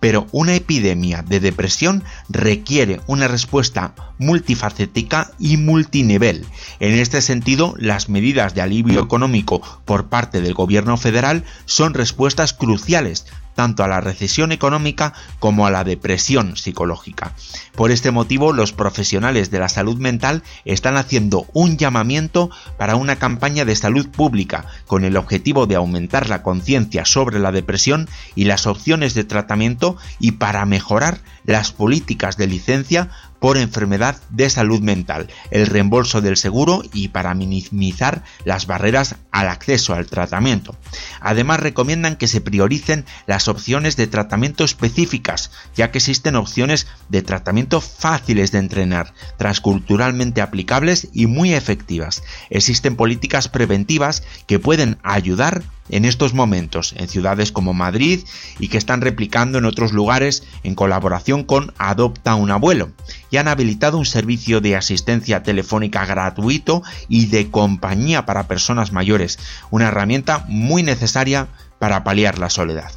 pero 0.00 0.26
una 0.32 0.54
epidemia 0.54 1.22
de 1.22 1.40
depresión 1.40 2.02
requiere 2.28 3.00
una 3.06 3.28
respuesta 3.28 3.94
multifacética 4.18 5.30
y 5.38 5.56
multinivel. 5.56 6.44
En 6.80 6.94
este 6.94 7.22
sentido, 7.22 7.74
las 7.78 8.08
medidas 8.08 8.54
de 8.54 8.62
alivio 8.62 9.00
económico 9.00 9.62
por 9.84 10.08
parte 10.08 10.40
del 10.40 10.54
gobierno 10.54 10.96
federal 10.96 11.44
son 11.66 11.94
respuestas 11.94 12.52
cruciales 12.52 13.26
tanto 13.60 13.84
a 13.84 13.88
la 13.88 14.00
recesión 14.00 14.52
económica 14.52 15.12
como 15.38 15.66
a 15.66 15.70
la 15.70 15.84
depresión 15.84 16.56
psicológica. 16.56 17.34
Por 17.74 17.90
este 17.90 18.10
motivo, 18.10 18.54
los 18.54 18.72
profesionales 18.72 19.50
de 19.50 19.58
la 19.58 19.68
salud 19.68 19.98
mental 19.98 20.42
están 20.64 20.96
haciendo 20.96 21.44
un 21.52 21.76
llamamiento 21.76 22.48
para 22.78 22.96
una 22.96 23.16
campaña 23.16 23.66
de 23.66 23.76
salud 23.76 24.08
pública 24.08 24.64
con 24.86 25.04
el 25.04 25.18
objetivo 25.18 25.66
de 25.66 25.76
aumentar 25.76 26.30
la 26.30 26.42
conciencia 26.42 27.04
sobre 27.04 27.38
la 27.38 27.52
depresión 27.52 28.08
y 28.34 28.44
las 28.44 28.66
opciones 28.66 29.12
de 29.12 29.24
tratamiento 29.24 29.98
y 30.18 30.32
para 30.32 30.64
mejorar 30.64 31.20
las 31.44 31.70
políticas 31.70 32.38
de 32.38 32.46
licencia 32.46 33.10
por 33.40 33.56
enfermedad 33.56 34.20
de 34.28 34.48
salud 34.48 34.80
mental, 34.80 35.28
el 35.50 35.66
reembolso 35.66 36.20
del 36.20 36.36
seguro 36.36 36.82
y 36.92 37.08
para 37.08 37.34
minimizar 37.34 38.22
las 38.44 38.66
barreras 38.66 39.16
al 39.32 39.48
acceso 39.48 39.94
al 39.94 40.06
tratamiento. 40.06 40.76
Además 41.20 41.60
recomiendan 41.60 42.16
que 42.16 42.28
se 42.28 42.40
prioricen 42.40 43.06
las 43.26 43.48
opciones 43.48 43.96
de 43.96 44.06
tratamiento 44.06 44.62
específicas, 44.62 45.50
ya 45.74 45.90
que 45.90 45.98
existen 45.98 46.36
opciones 46.36 46.86
de 47.08 47.22
tratamiento 47.22 47.80
fáciles 47.80 48.52
de 48.52 48.58
entrenar, 48.58 49.14
transculturalmente 49.38 50.42
aplicables 50.42 51.08
y 51.12 51.26
muy 51.26 51.54
efectivas. 51.54 52.22
Existen 52.50 52.94
políticas 52.94 53.48
preventivas 53.48 54.22
que 54.46 54.58
pueden 54.58 54.98
ayudar 55.02 55.62
en 55.90 56.04
estos 56.04 56.34
momentos 56.34 56.94
en 56.96 57.08
ciudades 57.08 57.52
como 57.52 57.74
Madrid 57.74 58.20
y 58.58 58.68
que 58.68 58.78
están 58.78 59.00
replicando 59.00 59.58
en 59.58 59.64
otros 59.64 59.92
lugares 59.92 60.44
en 60.62 60.74
colaboración 60.74 61.44
con 61.44 61.72
Adopta 61.78 62.34
un 62.34 62.50
abuelo 62.50 62.90
y 63.30 63.36
han 63.36 63.48
habilitado 63.48 63.98
un 63.98 64.06
servicio 64.06 64.60
de 64.60 64.76
asistencia 64.76 65.42
telefónica 65.42 66.06
gratuito 66.06 66.82
y 67.08 67.26
de 67.26 67.50
compañía 67.50 68.26
para 68.26 68.48
personas 68.48 68.92
mayores, 68.92 69.38
una 69.70 69.88
herramienta 69.88 70.44
muy 70.48 70.82
necesaria 70.82 71.48
para 71.78 72.04
paliar 72.04 72.38
la 72.38 72.50
soledad. 72.50 72.90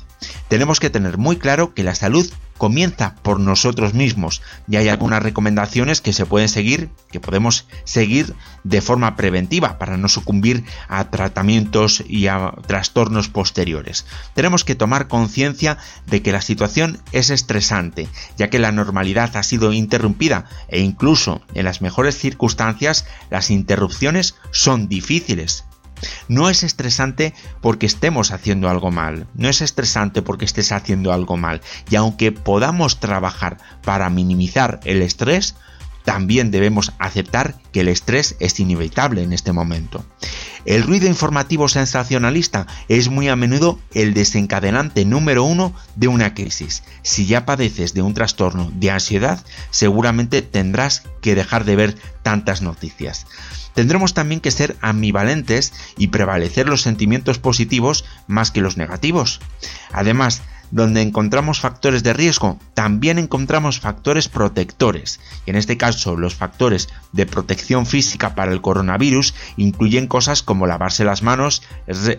Tenemos 0.47 0.79
que 0.79 0.89
tener 0.89 1.17
muy 1.17 1.37
claro 1.37 1.73
que 1.73 1.83
la 1.83 1.95
salud 1.95 2.31
comienza 2.57 3.15
por 3.23 3.39
nosotros 3.39 3.93
mismos 3.93 4.41
y 4.67 4.77
hay 4.77 4.89
algunas 4.89 5.21
recomendaciones 5.21 6.01
que 6.01 6.13
se 6.13 6.25
pueden 6.25 6.49
seguir, 6.49 6.89
que 7.11 7.19
podemos 7.19 7.67
seguir 7.83 8.35
de 8.63 8.81
forma 8.81 9.15
preventiva 9.15 9.77
para 9.77 9.97
no 9.97 10.07
sucumbir 10.07 10.63
a 10.87 11.09
tratamientos 11.09 12.03
y 12.07 12.27
a 12.27 12.53
trastornos 12.67 13.27
posteriores. 13.27 14.05
Tenemos 14.33 14.63
que 14.63 14.75
tomar 14.75 15.07
conciencia 15.07 15.77
de 16.05 16.21
que 16.21 16.31
la 16.31 16.41
situación 16.41 17.01
es 17.11 17.29
estresante, 17.31 18.07
ya 18.37 18.49
que 18.49 18.59
la 18.59 18.71
normalidad 18.71 19.35
ha 19.35 19.43
sido 19.43 19.73
interrumpida 19.73 20.45
e 20.69 20.79
incluso 20.79 21.41
en 21.53 21.65
las 21.65 21.81
mejores 21.81 22.17
circunstancias 22.17 23.05
las 23.29 23.49
interrupciones 23.49 24.35
son 24.51 24.87
difíciles 24.87 25.65
no 26.27 26.49
es 26.49 26.63
estresante 26.63 27.33
porque 27.61 27.85
estemos 27.85 28.31
haciendo 28.31 28.69
algo 28.69 28.91
mal, 28.91 29.27
no 29.35 29.49
es 29.49 29.61
estresante 29.61 30.21
porque 30.21 30.45
estés 30.45 30.71
haciendo 30.71 31.13
algo 31.13 31.37
mal. 31.37 31.61
Y 31.89 31.95
aunque 31.95 32.31
podamos 32.31 32.99
trabajar 32.99 33.57
para 33.83 34.09
minimizar 34.09 34.79
el 34.83 35.01
estrés, 35.01 35.55
también 36.03 36.51
debemos 36.51 36.91
aceptar 36.99 37.55
que 37.71 37.81
el 37.81 37.87
estrés 37.87 38.35
es 38.39 38.59
inevitable 38.59 39.23
en 39.23 39.33
este 39.33 39.53
momento. 39.53 40.05
El 40.65 40.83
ruido 40.83 41.07
informativo 41.07 41.67
sensacionalista 41.67 42.67
es 42.87 43.09
muy 43.09 43.27
a 43.27 43.35
menudo 43.35 43.79
el 43.93 44.13
desencadenante 44.13 45.05
número 45.05 45.43
uno 45.43 45.73
de 45.95 46.07
una 46.07 46.33
crisis. 46.33 46.83
Si 47.01 47.25
ya 47.25 47.45
padeces 47.45 47.93
de 47.93 48.01
un 48.01 48.13
trastorno 48.13 48.71
de 48.75 48.91
ansiedad, 48.91 49.43
seguramente 49.71 50.41
tendrás 50.41 51.03
que 51.21 51.35
dejar 51.35 51.65
de 51.65 51.75
ver 51.75 51.95
tantas 52.21 52.61
noticias. 52.61 53.25
Tendremos 53.73 54.13
también 54.13 54.41
que 54.41 54.51
ser 54.51 54.77
ambivalentes 54.81 55.73
y 55.97 56.07
prevalecer 56.07 56.67
los 56.67 56.81
sentimientos 56.81 57.39
positivos 57.39 58.05
más 58.27 58.51
que 58.51 58.61
los 58.61 58.77
negativos. 58.77 59.39
Además, 59.91 60.41
donde 60.73 61.01
encontramos 61.01 61.59
factores 61.59 62.01
de 62.01 62.13
riesgo, 62.13 62.57
también 62.73 63.19
encontramos 63.19 63.79
factores 63.79 64.27
protectores. 64.27 65.19
En 65.45 65.55
este 65.55 65.77
caso, 65.77 66.15
los 66.15 66.33
factores 66.33 66.89
de 67.11 67.27
protección 67.27 67.85
física 67.85 68.33
para 68.33 68.51
el 68.51 68.61
coronavirus 68.61 69.35
incluyen 69.55 70.07
cosas 70.07 70.41
como 70.41 70.65
lavarse 70.65 71.03
las 71.03 71.21
manos, 71.21 71.61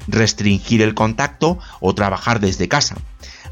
restringir 0.06 0.82
el 0.82 0.94
contacto 0.94 1.58
o 1.80 1.96
trabajar 1.96 2.38
desde 2.38 2.68
casa. 2.68 2.94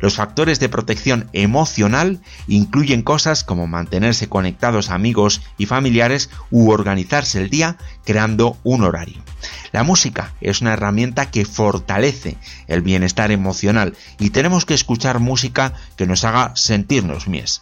Los 0.03 0.17
factores 0.17 0.59
de 0.59 0.69
protección 0.69 1.31
emocional 1.33 2.21
incluyen 2.49 3.03
cosas 3.03 3.45
como 3.45 3.69
mantenerse 3.69 4.29
conectados 4.29 4.91
a 4.91 4.97
amigos 4.97 5.43
y 5.59 5.67
familiares 5.67 6.29
u 6.51 6.73
organizarse 6.73 7.41
el 7.41 7.51
día 7.51 7.77
creando 8.05 8.59
un 8.65 8.83
horario. 8.83 9.23
La 9.71 9.85
música 9.85 10.35
es 10.41 10.61
una 10.61 10.73
herramienta 10.73 11.31
que 11.31 11.45
fortalece 11.45 12.37
el 12.67 12.83
bienestar 12.83 13.31
emocional 13.31 13.97
y 14.19 14.31
tenemos 14.31 14.67
que 14.67 14.75
escuchar 14.75 15.21
música 15.21 15.73
que 15.97 16.09
nos 16.09 16.25
haga 16.25 16.51
sentirnos 16.57 17.29
mies. 17.29 17.61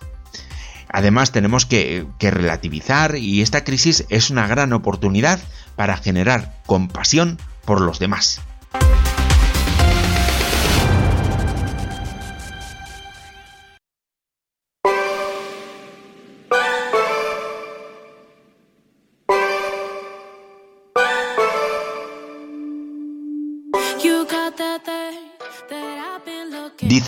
Además 0.88 1.32
tenemos 1.32 1.66
que, 1.66 2.06
que, 2.18 2.30
relativizar 2.30 3.16
y 3.16 3.42
esta 3.42 3.64
crisis 3.64 4.06
es 4.08 4.30
una 4.30 4.46
gran 4.46 4.72
oportunidad 4.72 5.40
para 5.76 5.98
generar 5.98 6.58
compasión 6.64 7.36
por 7.66 7.82
los 7.82 7.98
demás. 7.98 8.40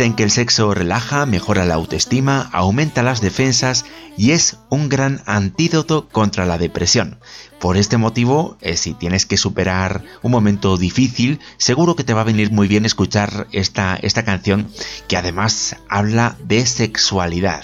Dicen 0.02 0.16
que 0.16 0.24
el 0.24 0.32
sexo 0.32 0.74
relaja, 0.74 1.26
mejora 1.26 1.64
la 1.64 1.74
autoestima, 1.74 2.50
aumenta 2.52 3.04
las 3.04 3.20
defensas 3.20 3.84
y 4.16 4.32
es 4.32 4.58
un 4.68 4.88
gran 4.88 5.22
antídoto 5.26 6.08
contra 6.08 6.44
la 6.44 6.58
depresión. 6.58 7.20
Por 7.60 7.76
este 7.76 7.98
motivo, 7.98 8.56
eh, 8.62 8.76
si 8.76 8.94
tienes 8.94 9.26
que 9.26 9.36
superar 9.36 10.02
un 10.22 10.32
momento 10.32 10.76
difícil, 10.76 11.38
seguro 11.56 11.94
que 11.94 12.02
te 12.02 12.14
va 12.14 12.22
a 12.22 12.24
venir 12.24 12.50
muy 12.50 12.66
bien 12.66 12.84
escuchar 12.84 13.46
esta, 13.52 13.94
esta 13.94 14.24
canción 14.24 14.68
que 15.06 15.16
además 15.16 15.76
habla 15.88 16.36
de 16.42 16.66
sexualidad. 16.66 17.62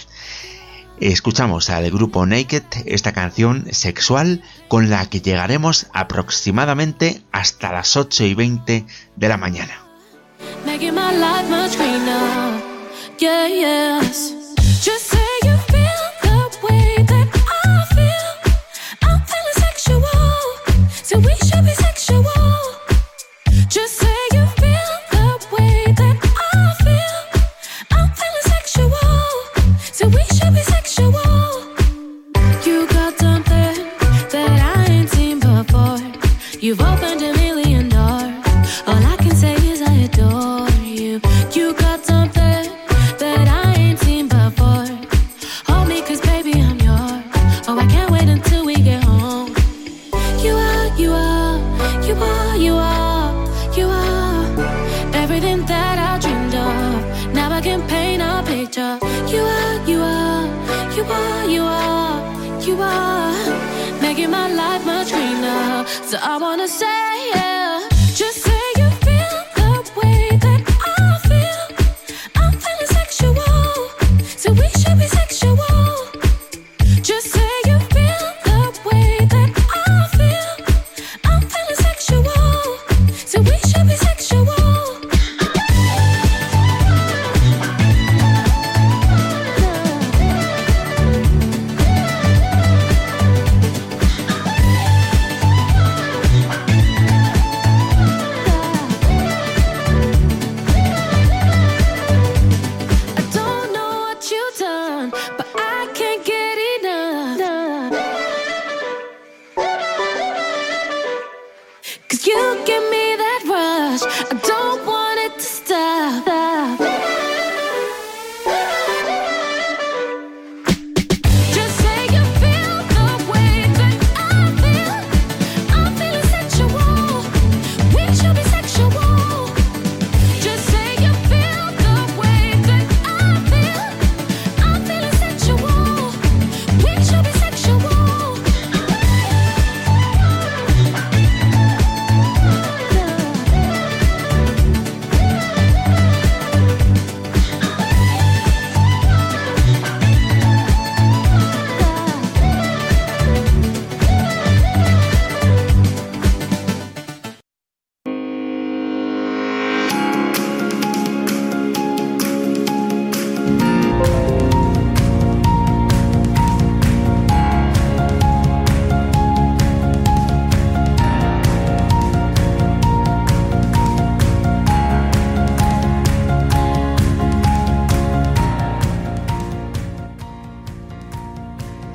Escuchamos 1.01 1.71
al 1.71 1.91
grupo 1.91 2.25
Naked 2.25 2.63
esta 2.87 3.11
canción 3.11 3.67
sexual 3.73 4.43
con 4.69 4.91
la 4.91 5.07
que 5.07 5.21
llegaremos 5.21 5.89
aproximadamente 5.93 7.21
hasta 7.33 7.73
las 7.73 7.97
8 7.97 8.27
y 8.27 8.35
20 8.35 8.87
de 9.17 9.29
la 9.29 9.39
mañana. 9.39 9.88
Making 10.69 10.95
my 10.95 11.13
life 11.17 11.49
much 11.49 11.77
greener. 11.79 12.29
Yeah, 13.19 13.47
yes. 13.47 14.15
Just 14.85 15.05
say 15.07 15.31
you 15.45 15.58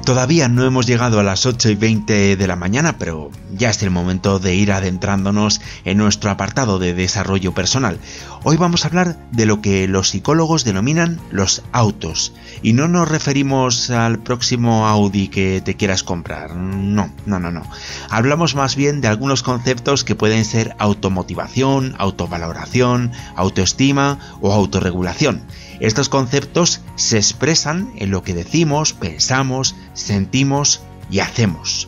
Todavía 0.05 0.49
no 0.49 0.65
hemos 0.65 0.85
llegado 0.85 1.21
a 1.21 1.23
las 1.23 1.45
8 1.45 1.69
y 1.69 1.75
20 1.75 2.35
de 2.35 2.47
la 2.47 2.57
mañana, 2.57 2.97
pero 2.97 3.31
ya 3.53 3.69
es 3.69 3.81
el 3.83 3.89
momento 3.89 4.37
de 4.37 4.53
ir 4.53 4.73
adentrándonos 4.73 5.61
en 5.85 5.97
nuestro 5.97 6.29
apartado 6.29 6.77
de 6.77 6.93
desarrollo 6.93 7.53
personal. 7.53 7.99
Hoy 8.45 8.57
vamos 8.57 8.83
a 8.83 8.89
hablar 8.89 9.17
de 9.31 9.45
lo 9.45 9.61
que 9.61 9.87
los 9.87 10.09
psicólogos 10.09 10.65
denominan 10.65 11.17
los 11.31 11.63
autos. 11.71 12.33
Y 12.61 12.73
no 12.73 12.89
nos 12.89 13.07
referimos 13.07 13.89
al 13.89 14.19
próximo 14.19 14.85
Audi 14.85 15.29
que 15.29 15.61
te 15.61 15.75
quieras 15.77 16.03
comprar. 16.03 16.53
No, 16.53 17.09
no, 17.25 17.39
no, 17.39 17.51
no. 17.51 17.63
Hablamos 18.09 18.53
más 18.55 18.75
bien 18.75 18.99
de 18.99 19.07
algunos 19.07 19.43
conceptos 19.43 20.03
que 20.03 20.15
pueden 20.15 20.43
ser 20.43 20.75
automotivación, 20.77 21.95
autovaloración, 21.97 23.13
autoestima 23.37 24.19
o 24.41 24.51
autorregulación. 24.51 25.43
Estos 25.79 26.09
conceptos 26.09 26.81
se 26.95 27.15
expresan 27.17 27.93
en 27.95 28.11
lo 28.11 28.23
que 28.23 28.33
decimos, 28.33 28.91
pensamos, 28.91 29.73
sentimos 29.93 30.81
y 31.09 31.19
hacemos. 31.19 31.87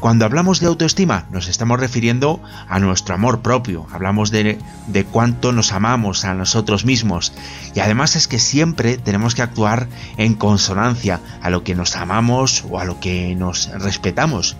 Cuando 0.00 0.24
hablamos 0.24 0.60
de 0.60 0.66
autoestima 0.66 1.26
nos 1.30 1.46
estamos 1.46 1.78
refiriendo 1.78 2.40
a 2.68 2.78
nuestro 2.80 3.14
amor 3.14 3.40
propio, 3.40 3.86
hablamos 3.92 4.30
de, 4.30 4.58
de, 4.86 5.04
cuánto 5.04 5.52
nos 5.52 5.72
amamos 5.72 6.24
a 6.24 6.32
nosotros 6.32 6.86
mismos 6.86 7.34
y 7.74 7.80
además 7.80 8.16
es 8.16 8.26
que 8.26 8.38
siempre 8.38 8.96
tenemos 8.96 9.34
que 9.34 9.42
actuar 9.42 9.88
en 10.16 10.34
consonancia 10.34 11.20
a 11.42 11.50
lo 11.50 11.64
que 11.64 11.74
nos 11.74 11.96
amamos 11.96 12.64
o 12.70 12.80
a 12.80 12.86
lo 12.86 12.98
que 12.98 13.34
nos 13.34 13.70
respetamos. 13.78 14.56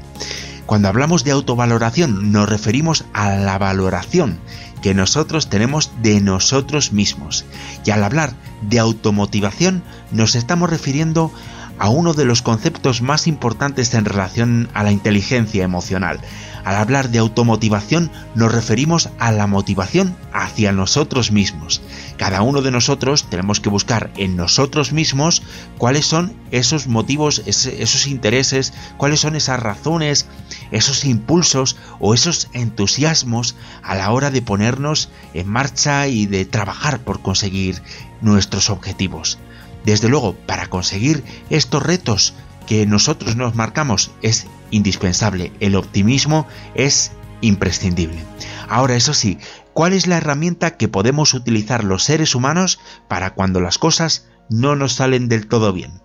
Cuando 0.66 0.88
hablamos 0.88 1.24
de 1.24 1.30
autovaloración 1.30 2.32
nos 2.32 2.46
referimos 2.46 3.06
a 3.14 3.30
la 3.30 3.56
valoración 3.56 4.38
que 4.82 4.94
nosotros 4.94 5.48
tenemos 5.48 5.90
de 6.02 6.20
nosotros 6.20 6.92
mismos. 6.92 7.44
Y 7.84 7.90
al 7.90 8.04
hablar 8.04 8.34
de 8.62 8.78
automotivación 8.78 9.82
nos 10.10 10.34
estamos 10.34 10.70
refiriendo 10.70 11.32
a 11.32 11.59
uno 11.88 12.12
de 12.12 12.26
los 12.26 12.42
conceptos 12.42 13.00
más 13.00 13.26
importantes 13.26 13.94
en 13.94 14.04
relación 14.04 14.68
a 14.74 14.82
la 14.82 14.92
inteligencia 14.92 15.64
emocional. 15.64 16.20
Al 16.64 16.76
hablar 16.76 17.08
de 17.08 17.18
automotivación 17.18 18.10
nos 18.34 18.52
referimos 18.52 19.08
a 19.18 19.32
la 19.32 19.46
motivación 19.46 20.14
hacia 20.32 20.72
nosotros 20.72 21.32
mismos. 21.32 21.80
Cada 22.18 22.42
uno 22.42 22.60
de 22.60 22.70
nosotros 22.70 23.24
tenemos 23.30 23.60
que 23.60 23.70
buscar 23.70 24.10
en 24.16 24.36
nosotros 24.36 24.92
mismos 24.92 25.42
cuáles 25.78 26.04
son 26.04 26.34
esos 26.50 26.86
motivos, 26.86 27.42
esos 27.46 28.06
intereses, 28.06 28.74
cuáles 28.98 29.20
son 29.20 29.34
esas 29.36 29.58
razones, 29.58 30.26
esos 30.70 31.04
impulsos 31.06 31.76
o 31.98 32.12
esos 32.12 32.48
entusiasmos 32.52 33.56
a 33.82 33.94
la 33.94 34.10
hora 34.10 34.30
de 34.30 34.42
ponernos 34.42 35.08
en 35.32 35.48
marcha 35.48 36.08
y 36.08 36.26
de 36.26 36.44
trabajar 36.44 37.00
por 37.00 37.22
conseguir 37.22 37.82
nuestros 38.20 38.68
objetivos. 38.68 39.38
Desde 39.84 40.08
luego, 40.08 40.34
para 40.46 40.68
conseguir 40.68 41.24
estos 41.48 41.82
retos 41.82 42.34
que 42.66 42.86
nosotros 42.86 43.36
nos 43.36 43.54
marcamos 43.54 44.10
es 44.22 44.46
indispensable. 44.70 45.52
El 45.60 45.76
optimismo 45.76 46.46
es 46.74 47.12
imprescindible. 47.40 48.22
Ahora, 48.68 48.96
eso 48.96 49.14
sí, 49.14 49.38
¿cuál 49.72 49.92
es 49.92 50.06
la 50.06 50.18
herramienta 50.18 50.76
que 50.76 50.88
podemos 50.88 51.34
utilizar 51.34 51.84
los 51.84 52.04
seres 52.04 52.34
humanos 52.34 52.78
para 53.08 53.34
cuando 53.34 53.60
las 53.60 53.78
cosas 53.78 54.26
no 54.48 54.76
nos 54.76 54.92
salen 54.94 55.28
del 55.28 55.48
todo 55.48 55.72
bien? 55.72 56.00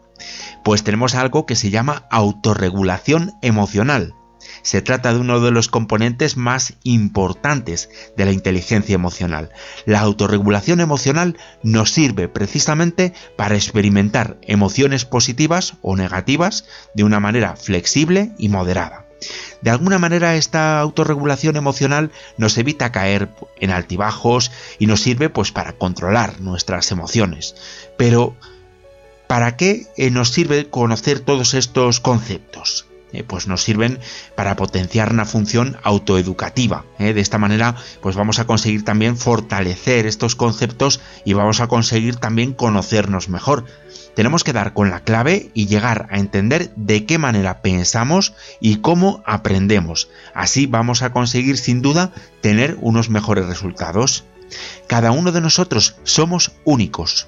Pues 0.63 0.83
tenemos 0.83 1.13
algo 1.13 1.45
que 1.45 1.55
se 1.55 1.69
llama 1.69 2.07
autorregulación 2.09 3.33
emocional. 3.41 4.15
Se 4.61 4.81
trata 4.81 5.13
de 5.13 5.19
uno 5.19 5.39
de 5.39 5.51
los 5.51 5.67
componentes 5.67 6.37
más 6.37 6.73
importantes 6.83 7.89
de 8.15 8.25
la 8.25 8.31
inteligencia 8.31 8.95
emocional. 8.95 9.51
La 9.85 9.99
autorregulación 10.01 10.79
emocional 10.79 11.37
nos 11.63 11.91
sirve 11.91 12.27
precisamente 12.27 13.13
para 13.35 13.55
experimentar 13.55 14.37
emociones 14.41 15.05
positivas 15.05 15.75
o 15.81 15.95
negativas 15.95 16.65
de 16.93 17.03
una 17.03 17.19
manera 17.19 17.55
flexible 17.55 18.31
y 18.37 18.49
moderada. 18.49 19.05
De 19.61 19.71
alguna 19.71 19.97
manera 19.97 20.35
esta 20.35 20.79
autorregulación 20.79 21.55
emocional 21.55 22.11
nos 22.37 22.57
evita 22.57 22.91
caer 22.91 23.29
en 23.59 23.71
altibajos 23.71 24.51
y 24.77 24.85
nos 24.85 25.01
sirve 25.01 25.29
pues 25.29 25.51
para 25.51 25.73
controlar 25.73 26.41
nuestras 26.41 26.91
emociones. 26.91 27.55
Pero 27.97 28.35
¿para 29.27 29.57
qué 29.57 29.87
eh, 29.97 30.11
nos 30.11 30.29
sirve 30.29 30.69
conocer 30.69 31.19
todos 31.19 31.53
estos 31.53 31.99
conceptos? 31.99 32.84
Eh, 33.15 33.23
pues 33.23 33.47
nos 33.47 33.63
sirven 33.63 33.99
para 34.35 34.57
potenciar 34.57 35.13
una 35.13 35.25
función 35.25 35.77
autoeducativa. 35.83 36.83
¿eh? 36.99 37.13
De 37.13 37.21
esta 37.21 37.37
manera, 37.37 37.75
pues 38.01 38.17
vamos 38.17 38.39
a 38.39 38.45
conseguir 38.45 38.83
también 38.83 39.15
fortalecer 39.15 40.05
estos 40.05 40.35
conceptos 40.35 40.99
y 41.23 41.31
vamos 41.31 41.61
a 41.61 41.67
conseguir 41.67 42.17
también 42.17 42.51
conocernos 42.51 43.29
mejor. 43.29 43.63
Tenemos 44.15 44.43
que 44.43 44.51
dar 44.51 44.73
con 44.73 44.89
la 44.89 44.99
clave 44.99 45.49
y 45.53 45.67
llegar 45.67 46.07
a 46.11 46.19
entender 46.19 46.73
de 46.75 47.05
qué 47.05 47.17
manera 47.17 47.61
pensamos 47.61 48.33
y 48.59 48.77
cómo 48.77 49.23
aprendemos. 49.25 50.09
Así 50.33 50.65
vamos 50.65 51.01
a 51.01 51.13
conseguir 51.13 51.57
sin 51.57 51.81
duda 51.81 52.11
tener 52.41 52.77
unos 52.81 53.09
mejores 53.09 53.45
resultados. 53.45 54.25
Cada 54.87 55.11
uno 55.11 55.31
de 55.31 55.41
nosotros 55.41 55.95
somos 56.03 56.51
únicos, 56.65 57.27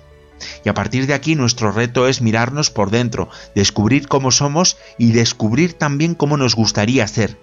y 0.64 0.70
a 0.70 0.74
partir 0.74 1.08
de 1.08 1.14
aquí 1.14 1.36
nuestro 1.36 1.72
reto 1.72 2.08
es 2.08 2.22
mirarnos 2.22 2.70
por 2.70 2.92
dentro, 2.92 3.30
descubrir 3.56 4.08
cómo 4.08 4.32
somos 4.32 4.78
y 4.98 5.12
descubrir 5.12 5.74
también 5.74 6.16
cómo 6.16 6.38
nos 6.38 6.56
gustaría 6.56 7.08
ser. 7.08 7.38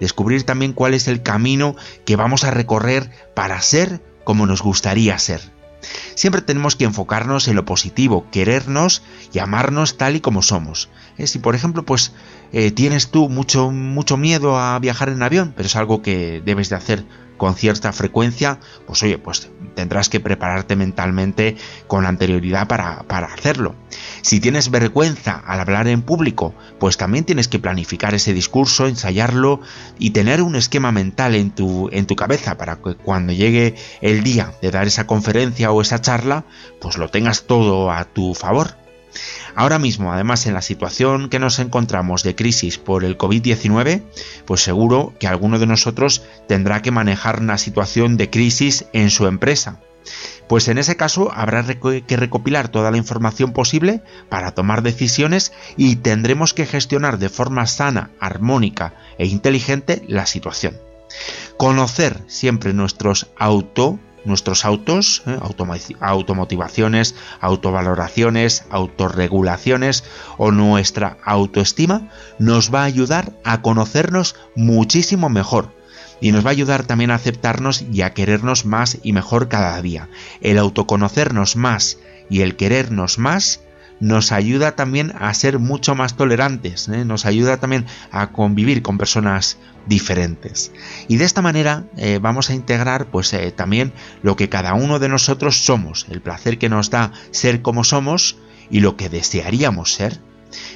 Descubrir 0.00 0.44
también 0.44 0.72
cuál 0.72 0.94
es 0.94 1.08
el 1.08 1.22
camino 1.22 1.74
que 2.04 2.16
vamos 2.16 2.44
a 2.44 2.50
recorrer 2.50 3.10
para 3.34 3.60
ser 3.60 4.00
como 4.24 4.46
nos 4.46 4.62
gustaría 4.62 5.18
ser. 5.18 5.40
Siempre 6.14 6.42
tenemos 6.42 6.76
que 6.76 6.84
enfocarnos 6.84 7.46
en 7.48 7.56
lo 7.56 7.64
positivo, 7.64 8.26
querernos 8.30 9.02
y 9.32 9.38
amarnos 9.38 9.96
tal 9.96 10.16
y 10.16 10.20
como 10.20 10.42
somos. 10.42 10.88
Eh, 11.16 11.26
si 11.26 11.38
por 11.38 11.54
ejemplo 11.54 11.84
pues 11.84 12.12
eh, 12.52 12.70
tienes 12.70 13.10
tú 13.10 13.28
mucho, 13.28 13.70
mucho 13.70 14.16
miedo 14.16 14.58
a 14.58 14.78
viajar 14.78 15.10
en 15.10 15.22
avión, 15.22 15.52
pero 15.56 15.66
es 15.66 15.76
algo 15.76 16.02
que 16.02 16.42
debes 16.44 16.68
de 16.68 16.76
hacer 16.76 17.04
con 17.38 17.54
cierta 17.54 17.92
frecuencia, 17.94 18.60
pues 18.86 19.02
oye, 19.02 19.16
pues 19.16 19.48
tendrás 19.74 20.10
que 20.10 20.20
prepararte 20.20 20.76
mentalmente 20.76 21.56
con 21.86 22.04
anterioridad 22.04 22.68
para, 22.68 23.04
para, 23.04 23.28
hacerlo. 23.28 23.74
Si 24.20 24.40
tienes 24.40 24.70
vergüenza 24.70 25.42
al 25.46 25.60
hablar 25.60 25.88
en 25.88 26.02
público, 26.02 26.54
pues 26.78 26.98
también 26.98 27.24
tienes 27.24 27.48
que 27.48 27.58
planificar 27.58 28.12
ese 28.12 28.34
discurso, 28.34 28.86
ensayarlo 28.86 29.60
y 29.98 30.10
tener 30.10 30.42
un 30.42 30.56
esquema 30.56 30.92
mental 30.92 31.34
en 31.34 31.50
tu, 31.52 31.88
en 31.92 32.06
tu 32.06 32.16
cabeza 32.16 32.58
para 32.58 32.76
que 32.82 32.96
cuando 32.96 33.32
llegue 33.32 33.74
el 34.02 34.22
día 34.22 34.52
de 34.60 34.70
dar 34.70 34.86
esa 34.86 35.06
conferencia 35.06 35.72
o 35.72 35.80
esa 35.80 36.02
charla, 36.02 36.44
pues 36.80 36.98
lo 36.98 37.08
tengas 37.08 37.44
todo 37.44 37.90
a 37.90 38.04
tu 38.04 38.34
favor. 38.34 38.76
Ahora 39.58 39.80
mismo, 39.80 40.12
además, 40.12 40.46
en 40.46 40.54
la 40.54 40.62
situación 40.62 41.28
que 41.28 41.40
nos 41.40 41.58
encontramos 41.58 42.22
de 42.22 42.36
crisis 42.36 42.78
por 42.78 43.02
el 43.02 43.18
COVID-19, 43.18 44.04
pues 44.44 44.62
seguro 44.62 45.14
que 45.18 45.26
alguno 45.26 45.58
de 45.58 45.66
nosotros 45.66 46.22
tendrá 46.46 46.80
que 46.80 46.92
manejar 46.92 47.40
una 47.40 47.58
situación 47.58 48.16
de 48.16 48.30
crisis 48.30 48.84
en 48.92 49.10
su 49.10 49.26
empresa. 49.26 49.80
Pues 50.48 50.68
en 50.68 50.78
ese 50.78 50.96
caso 50.96 51.32
habrá 51.34 51.64
que 51.64 52.16
recopilar 52.16 52.68
toda 52.68 52.92
la 52.92 52.98
información 52.98 53.52
posible 53.52 54.00
para 54.28 54.52
tomar 54.52 54.82
decisiones 54.82 55.50
y 55.76 55.96
tendremos 55.96 56.54
que 56.54 56.64
gestionar 56.64 57.18
de 57.18 57.28
forma 57.28 57.66
sana, 57.66 58.12
armónica 58.20 58.94
e 59.18 59.26
inteligente 59.26 60.04
la 60.06 60.26
situación. 60.26 60.78
Conocer 61.56 62.22
siempre 62.28 62.72
nuestros 62.74 63.26
auto 63.36 63.98
nuestros 64.28 64.64
autos, 64.64 65.22
¿eh? 65.26 65.38
automotivaciones, 66.00 67.16
autovaloraciones, 67.40 68.64
autorregulaciones 68.70 70.04
o 70.36 70.52
nuestra 70.52 71.18
autoestima, 71.24 72.10
nos 72.38 72.72
va 72.72 72.82
a 72.82 72.84
ayudar 72.84 73.32
a 73.44 73.62
conocernos 73.62 74.36
muchísimo 74.54 75.28
mejor. 75.28 75.76
Y 76.20 76.32
nos 76.32 76.44
va 76.44 76.50
a 76.50 76.52
ayudar 76.52 76.84
también 76.84 77.10
a 77.10 77.16
aceptarnos 77.16 77.84
y 77.92 78.02
a 78.02 78.12
querernos 78.12 78.64
más 78.64 78.98
y 79.02 79.12
mejor 79.12 79.48
cada 79.48 79.80
día. 79.82 80.08
El 80.40 80.58
autoconocernos 80.58 81.56
más 81.56 81.98
y 82.28 82.40
el 82.40 82.56
querernos 82.56 83.18
más 83.18 83.60
nos 84.00 84.32
ayuda 84.32 84.76
también 84.76 85.12
a 85.18 85.32
ser 85.34 85.58
mucho 85.58 85.94
más 85.94 86.16
tolerantes, 86.16 86.88
¿eh? 86.88 87.04
nos 87.04 87.26
ayuda 87.26 87.58
también 87.58 87.86
a 88.10 88.32
convivir 88.32 88.82
con 88.82 88.98
personas 88.98 89.58
diferentes. 89.86 90.72
Y 91.08 91.16
de 91.16 91.24
esta 91.24 91.42
manera 91.42 91.84
eh, 91.96 92.18
vamos 92.20 92.50
a 92.50 92.54
integrar 92.54 93.06
pues 93.06 93.32
eh, 93.32 93.50
también 93.50 93.92
lo 94.22 94.36
que 94.36 94.48
cada 94.48 94.74
uno 94.74 94.98
de 94.98 95.08
nosotros 95.08 95.64
somos, 95.64 96.06
el 96.10 96.20
placer 96.20 96.58
que 96.58 96.68
nos 96.68 96.90
da 96.90 97.12
ser 97.30 97.62
como 97.62 97.84
somos 97.84 98.36
y 98.70 98.80
lo 98.80 98.96
que 98.96 99.08
desearíamos 99.08 99.92
ser. 99.92 100.20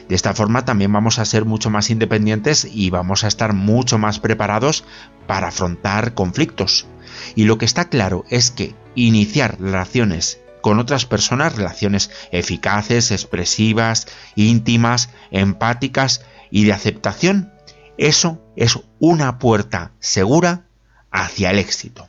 De 0.09 0.15
esta 0.15 0.35
forma 0.35 0.65
también 0.65 0.93
vamos 0.93 1.19
a 1.19 1.25
ser 1.25 1.45
mucho 1.45 1.71
más 1.71 1.89
independientes 1.89 2.67
y 2.71 2.91
vamos 2.91 3.25
a 3.25 3.29
estar 3.29 3.55
mucho 3.55 3.99
más 3.99 4.19
preparados 4.19 4.85
para 5.27 5.49
afrontar 5.49 6.15
conflictos. 6.15 6.87
Y 7.35 7.45
lo 7.45 7.57
que 7.57 7.65
está 7.65 7.89
claro 7.89 8.25
es 8.29 8.51
que 8.51 8.75
iniciar 8.95 9.59
relaciones 9.59 10.42
con 10.63 10.79
otras 10.79 11.05
personas, 11.05 11.57
relaciones 11.57 12.11
eficaces, 12.31 13.11
expresivas, 13.11 14.07
íntimas, 14.35 15.11
empáticas 15.31 16.25
y 16.51 16.65
de 16.65 16.73
aceptación, 16.73 17.53
eso 17.99 18.43
es 18.57 18.79
una 18.99 19.39
puerta 19.39 19.93
segura 19.99 20.67
hacia 21.11 21.51
el 21.51 21.59
éxito. 21.59 22.09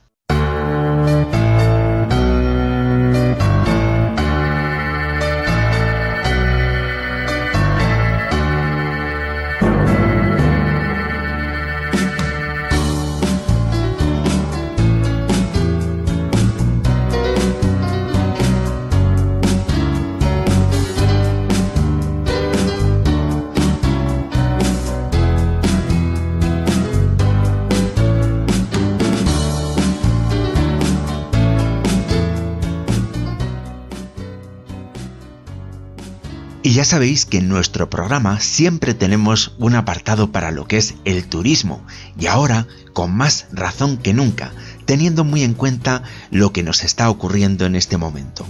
Ya 36.74 36.84
sabéis 36.84 37.24
que 37.24 37.38
en 37.38 37.48
nuestro 37.48 37.88
programa 37.88 38.40
siempre 38.40 38.94
tenemos 38.94 39.54
un 39.58 39.76
apartado 39.76 40.32
para 40.32 40.50
lo 40.50 40.66
que 40.66 40.76
es 40.76 40.96
el 41.04 41.24
turismo 41.24 41.86
y 42.18 42.26
ahora 42.26 42.66
con 42.92 43.14
más 43.14 43.46
razón 43.52 43.96
que 43.96 44.12
nunca, 44.12 44.52
teniendo 44.84 45.22
muy 45.22 45.44
en 45.44 45.54
cuenta 45.54 46.02
lo 46.32 46.52
que 46.52 46.64
nos 46.64 46.82
está 46.82 47.08
ocurriendo 47.10 47.64
en 47.64 47.76
este 47.76 47.96
momento. 47.96 48.44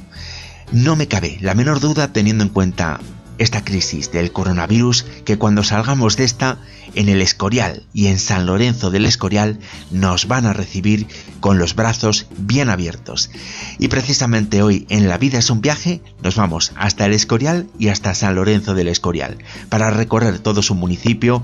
No 0.72 0.96
me 0.96 1.06
cabe 1.06 1.36
la 1.42 1.54
menor 1.54 1.80
duda 1.80 2.14
teniendo 2.14 2.44
en 2.44 2.50
cuenta 2.50 2.98
esta 3.38 3.64
crisis 3.64 4.12
del 4.12 4.32
coronavirus 4.32 5.04
que 5.24 5.38
cuando 5.38 5.62
salgamos 5.62 6.16
de 6.16 6.24
esta 6.24 6.58
en 6.94 7.08
el 7.08 7.20
Escorial 7.20 7.84
y 7.92 8.06
en 8.06 8.18
San 8.18 8.46
Lorenzo 8.46 8.90
del 8.90 9.06
Escorial 9.06 9.58
nos 9.90 10.28
van 10.28 10.46
a 10.46 10.52
recibir 10.52 11.06
con 11.40 11.58
los 11.58 11.74
brazos 11.74 12.26
bien 12.36 12.70
abiertos. 12.70 13.30
Y 13.78 13.88
precisamente 13.88 14.62
hoy 14.62 14.86
en 14.88 15.08
La 15.08 15.18
vida 15.18 15.38
es 15.38 15.50
un 15.50 15.60
viaje 15.60 16.00
nos 16.22 16.36
vamos 16.36 16.72
hasta 16.76 17.06
el 17.06 17.12
Escorial 17.12 17.66
y 17.78 17.88
hasta 17.88 18.14
San 18.14 18.34
Lorenzo 18.34 18.74
del 18.74 18.88
Escorial 18.88 19.38
para 19.68 19.90
recorrer 19.90 20.38
todo 20.38 20.62
su 20.62 20.74
municipio 20.74 21.42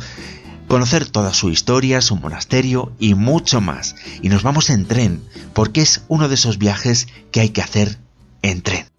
conocer 0.70 1.04
toda 1.04 1.34
su 1.34 1.50
historia, 1.50 2.00
su 2.00 2.14
monasterio 2.14 2.92
y 3.00 3.14
mucho 3.14 3.60
más. 3.60 3.96
Y 4.22 4.28
nos 4.28 4.44
vamos 4.44 4.70
en 4.70 4.86
tren, 4.86 5.20
porque 5.52 5.80
es 5.80 6.04
uno 6.06 6.28
de 6.28 6.36
esos 6.36 6.58
viajes 6.58 7.08
que 7.32 7.40
hay 7.40 7.48
que 7.48 7.60
hacer 7.60 7.98
en 8.42 8.62
tren. 8.62 8.89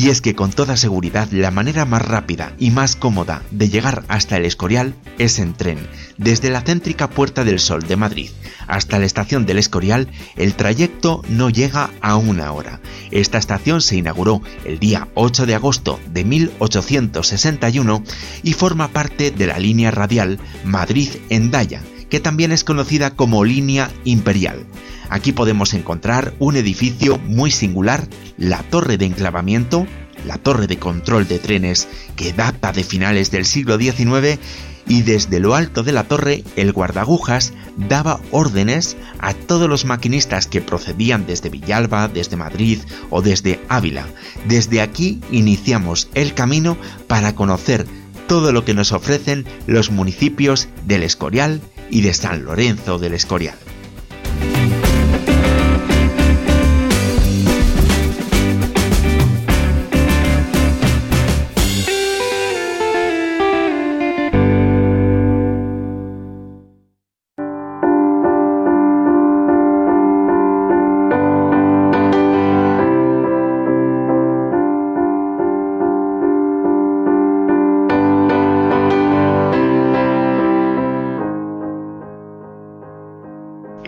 Y 0.00 0.08
es 0.08 0.22
que 0.22 0.34
con 0.34 0.50
toda 0.50 0.78
seguridad 0.78 1.28
la 1.30 1.50
manera 1.50 1.84
más 1.84 2.00
rápida 2.00 2.54
y 2.58 2.70
más 2.70 2.96
cómoda 2.96 3.42
de 3.50 3.68
llegar 3.68 4.02
hasta 4.08 4.38
el 4.38 4.46
Escorial 4.46 4.94
es 5.18 5.38
en 5.38 5.52
tren. 5.52 5.76
Desde 6.16 6.48
la 6.48 6.62
céntrica 6.62 7.10
Puerta 7.10 7.44
del 7.44 7.58
Sol 7.58 7.82
de 7.82 7.96
Madrid 7.96 8.30
hasta 8.66 8.98
la 8.98 9.04
estación 9.04 9.44
del 9.44 9.58
Escorial 9.58 10.08
el 10.36 10.54
trayecto 10.54 11.22
no 11.28 11.50
llega 11.50 11.90
a 12.00 12.16
una 12.16 12.50
hora. 12.52 12.80
Esta 13.10 13.36
estación 13.36 13.82
se 13.82 13.96
inauguró 13.96 14.40
el 14.64 14.78
día 14.78 15.08
8 15.16 15.44
de 15.44 15.54
agosto 15.54 16.00
de 16.10 16.24
1861 16.24 18.02
y 18.42 18.54
forma 18.54 18.88
parte 18.88 19.30
de 19.30 19.46
la 19.48 19.58
línea 19.58 19.90
radial 19.90 20.38
Madrid-Endaya, 20.64 21.82
que 22.10 22.20
también 22.20 22.52
es 22.52 22.64
conocida 22.64 23.10
como 23.10 23.44
línea 23.44 23.90
imperial. 24.04 24.66
Aquí 25.08 25.32
podemos 25.32 25.74
encontrar 25.74 26.34
un 26.38 26.56
edificio 26.56 27.18
muy 27.18 27.50
singular, 27.50 28.06
la 28.36 28.62
torre 28.64 28.98
de 28.98 29.06
enclavamiento, 29.06 29.86
la 30.26 30.38
torre 30.38 30.66
de 30.66 30.78
control 30.78 31.26
de 31.26 31.38
trenes 31.38 31.88
que 32.16 32.32
data 32.32 32.72
de 32.72 32.84
finales 32.84 33.30
del 33.30 33.46
siglo 33.46 33.78
XIX 33.78 34.38
y 34.86 35.02
desde 35.02 35.40
lo 35.40 35.54
alto 35.54 35.82
de 35.82 35.92
la 35.92 36.04
torre 36.04 36.42
el 36.56 36.72
guardagujas 36.72 37.52
daba 37.76 38.20
órdenes 38.32 38.96
a 39.20 39.34
todos 39.34 39.68
los 39.68 39.84
maquinistas 39.84 40.46
que 40.46 40.60
procedían 40.60 41.26
desde 41.26 41.48
Villalba, 41.48 42.08
desde 42.08 42.36
Madrid 42.36 42.80
o 43.08 43.22
desde 43.22 43.60
Ávila. 43.68 44.06
Desde 44.46 44.80
aquí 44.80 45.20
iniciamos 45.30 46.08
el 46.14 46.34
camino 46.34 46.76
para 47.06 47.34
conocer 47.34 47.86
todo 48.30 48.52
lo 48.52 48.64
que 48.64 48.74
nos 48.74 48.92
ofrecen 48.92 49.44
los 49.66 49.90
municipios 49.90 50.68
del 50.86 51.02
Escorial 51.02 51.60
y 51.90 52.02
de 52.02 52.14
San 52.14 52.44
Lorenzo 52.44 53.00
del 53.00 53.14
Escorial. 53.14 53.56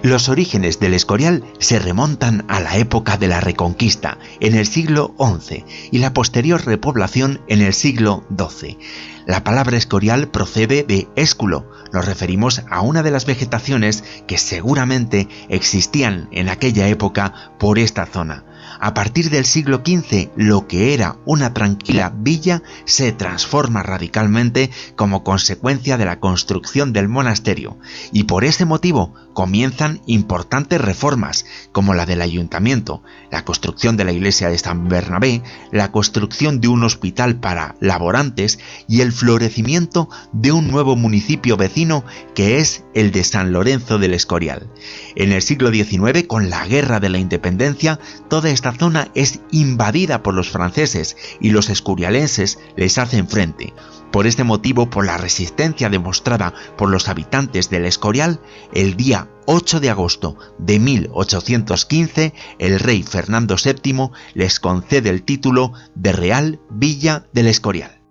Los 0.02 0.28
orígenes 0.28 0.80
del 0.80 0.94
Escorial 0.94 1.44
se 1.60 1.78
remontan 1.78 2.44
a 2.48 2.58
la 2.58 2.76
época 2.76 3.16
de 3.16 3.28
la 3.28 3.40
Reconquista, 3.40 4.18
en 4.40 4.56
el 4.56 4.66
siglo 4.66 5.14
XI, 5.16 5.64
y 5.92 5.98
la 5.98 6.12
posterior 6.12 6.66
repoblación 6.66 7.40
en 7.46 7.62
el 7.62 7.72
siglo 7.72 8.24
XII. 8.36 8.78
La 9.26 9.44
palabra 9.44 9.76
escorial 9.76 10.26
procede 10.26 10.82
de 10.82 11.06
esculo, 11.14 11.70
nos 11.92 12.04
referimos 12.04 12.62
a 12.68 12.80
una 12.80 13.04
de 13.04 13.12
las 13.12 13.26
vegetaciones 13.26 14.02
que 14.26 14.38
seguramente 14.38 15.28
existían 15.48 16.28
en 16.32 16.48
aquella 16.48 16.88
época 16.88 17.52
por 17.60 17.78
esta 17.78 18.04
zona. 18.04 18.44
A 18.80 18.94
partir 18.94 19.30
del 19.30 19.44
siglo 19.44 19.82
XV, 19.84 20.30
lo 20.36 20.66
que 20.66 20.94
era 20.94 21.16
una 21.24 21.54
tranquila 21.54 22.12
villa 22.14 22.62
se 22.84 23.12
transforma 23.12 23.82
radicalmente 23.82 24.70
como 24.96 25.24
consecuencia 25.24 25.96
de 25.96 26.04
la 26.04 26.20
construcción 26.20 26.92
del 26.92 27.08
monasterio, 27.08 27.78
y 28.12 28.24
por 28.24 28.44
ese 28.44 28.64
motivo 28.64 29.14
comienzan 29.34 30.00
importantes 30.06 30.80
reformas, 30.80 31.46
como 31.72 31.94
la 31.94 32.06
del 32.06 32.22
ayuntamiento, 32.22 33.02
la 33.30 33.44
construcción 33.44 33.96
de 33.96 34.04
la 34.04 34.12
iglesia 34.12 34.48
de 34.48 34.58
San 34.58 34.88
Bernabé, 34.88 35.42
la 35.70 35.90
construcción 35.90 36.60
de 36.60 36.68
un 36.68 36.84
hospital 36.84 37.36
para 37.36 37.74
laborantes 37.80 38.58
y 38.88 39.00
el 39.00 39.12
florecimiento 39.12 40.08
de 40.32 40.52
un 40.52 40.68
nuevo 40.68 40.96
municipio 40.96 41.56
vecino 41.56 42.04
que 42.34 42.58
es 42.58 42.84
el 42.94 43.10
de 43.10 43.24
San 43.24 43.52
Lorenzo 43.52 43.98
del 43.98 44.14
Escorial. 44.14 44.68
En 45.16 45.32
el 45.32 45.42
siglo 45.42 45.70
XIX, 45.70 46.26
con 46.26 46.50
la 46.50 46.66
Guerra 46.66 47.00
de 47.00 47.08
la 47.08 47.18
Independencia, 47.18 47.98
toda 48.28 48.50
esta 48.50 48.61
zona 48.70 49.08
es 49.16 49.40
invadida 49.50 50.22
por 50.22 50.34
los 50.34 50.50
franceses 50.50 51.16
y 51.40 51.50
los 51.50 51.68
escurialenses 51.70 52.60
les 52.76 52.98
hacen 52.98 53.26
frente. 53.26 53.74
Por 54.12 54.28
este 54.28 54.44
motivo, 54.44 54.90
por 54.90 55.04
la 55.04 55.18
resistencia 55.18 55.88
demostrada 55.88 56.54
por 56.78 56.90
los 56.90 57.08
habitantes 57.08 57.70
del 57.70 57.86
Escorial, 57.86 58.40
el 58.72 58.96
día 58.96 59.28
8 59.46 59.80
de 59.80 59.90
agosto 59.90 60.36
de 60.58 60.78
1815, 60.78 62.34
el 62.58 62.78
rey 62.78 63.02
Fernando 63.02 63.56
VII 63.56 64.10
les 64.34 64.60
concede 64.60 65.10
el 65.10 65.24
título 65.24 65.72
de 65.96 66.12
Real 66.12 66.60
Villa 66.70 67.26
del 67.32 67.48
Escorial. 67.48 68.01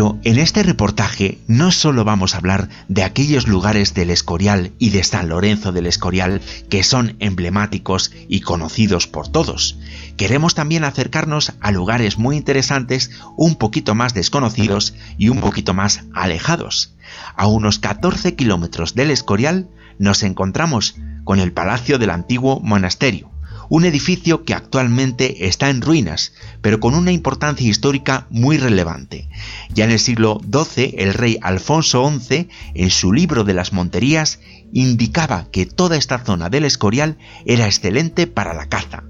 Pero 0.00 0.18
en 0.24 0.38
este 0.38 0.62
reportaje 0.62 1.36
no 1.46 1.70
solo 1.70 2.04
vamos 2.04 2.32
a 2.32 2.38
hablar 2.38 2.70
de 2.88 3.02
aquellos 3.02 3.46
lugares 3.46 3.92
del 3.92 4.08
Escorial 4.08 4.72
y 4.78 4.88
de 4.88 5.04
San 5.04 5.28
Lorenzo 5.28 5.72
del 5.72 5.84
Escorial 5.84 6.40
que 6.70 6.82
son 6.84 7.16
emblemáticos 7.18 8.10
y 8.26 8.40
conocidos 8.40 9.06
por 9.06 9.28
todos. 9.28 9.78
Queremos 10.16 10.54
también 10.54 10.84
acercarnos 10.84 11.52
a 11.60 11.70
lugares 11.70 12.16
muy 12.16 12.38
interesantes, 12.38 13.10
un 13.36 13.56
poquito 13.56 13.94
más 13.94 14.14
desconocidos 14.14 14.94
y 15.18 15.28
un 15.28 15.42
poquito 15.42 15.74
más 15.74 16.04
alejados. 16.14 16.94
A 17.36 17.46
unos 17.46 17.78
14 17.78 18.34
kilómetros 18.36 18.94
del 18.94 19.10
Escorial 19.10 19.68
nos 19.98 20.22
encontramos 20.22 20.94
con 21.24 21.40
el 21.40 21.52
Palacio 21.52 21.98
del 21.98 22.08
Antiguo 22.08 22.58
Monasterio 22.60 23.30
un 23.70 23.84
edificio 23.84 24.44
que 24.44 24.52
actualmente 24.52 25.46
está 25.46 25.70
en 25.70 25.80
ruinas, 25.80 26.34
pero 26.60 26.80
con 26.80 26.94
una 26.94 27.12
importancia 27.12 27.66
histórica 27.66 28.26
muy 28.28 28.58
relevante. 28.58 29.28
Ya 29.72 29.84
en 29.84 29.92
el 29.92 30.00
siglo 30.00 30.40
XII, 30.52 30.96
el 30.98 31.14
rey 31.14 31.38
Alfonso 31.40 32.12
XI, 32.20 32.48
en 32.74 32.90
su 32.90 33.12
libro 33.12 33.44
de 33.44 33.54
las 33.54 33.72
Monterías, 33.72 34.40
indicaba 34.72 35.46
que 35.52 35.66
toda 35.66 35.96
esta 35.96 36.18
zona 36.18 36.50
del 36.50 36.64
Escorial 36.64 37.16
era 37.46 37.66
excelente 37.66 38.26
para 38.26 38.54
la 38.54 38.68
caza. 38.68 39.04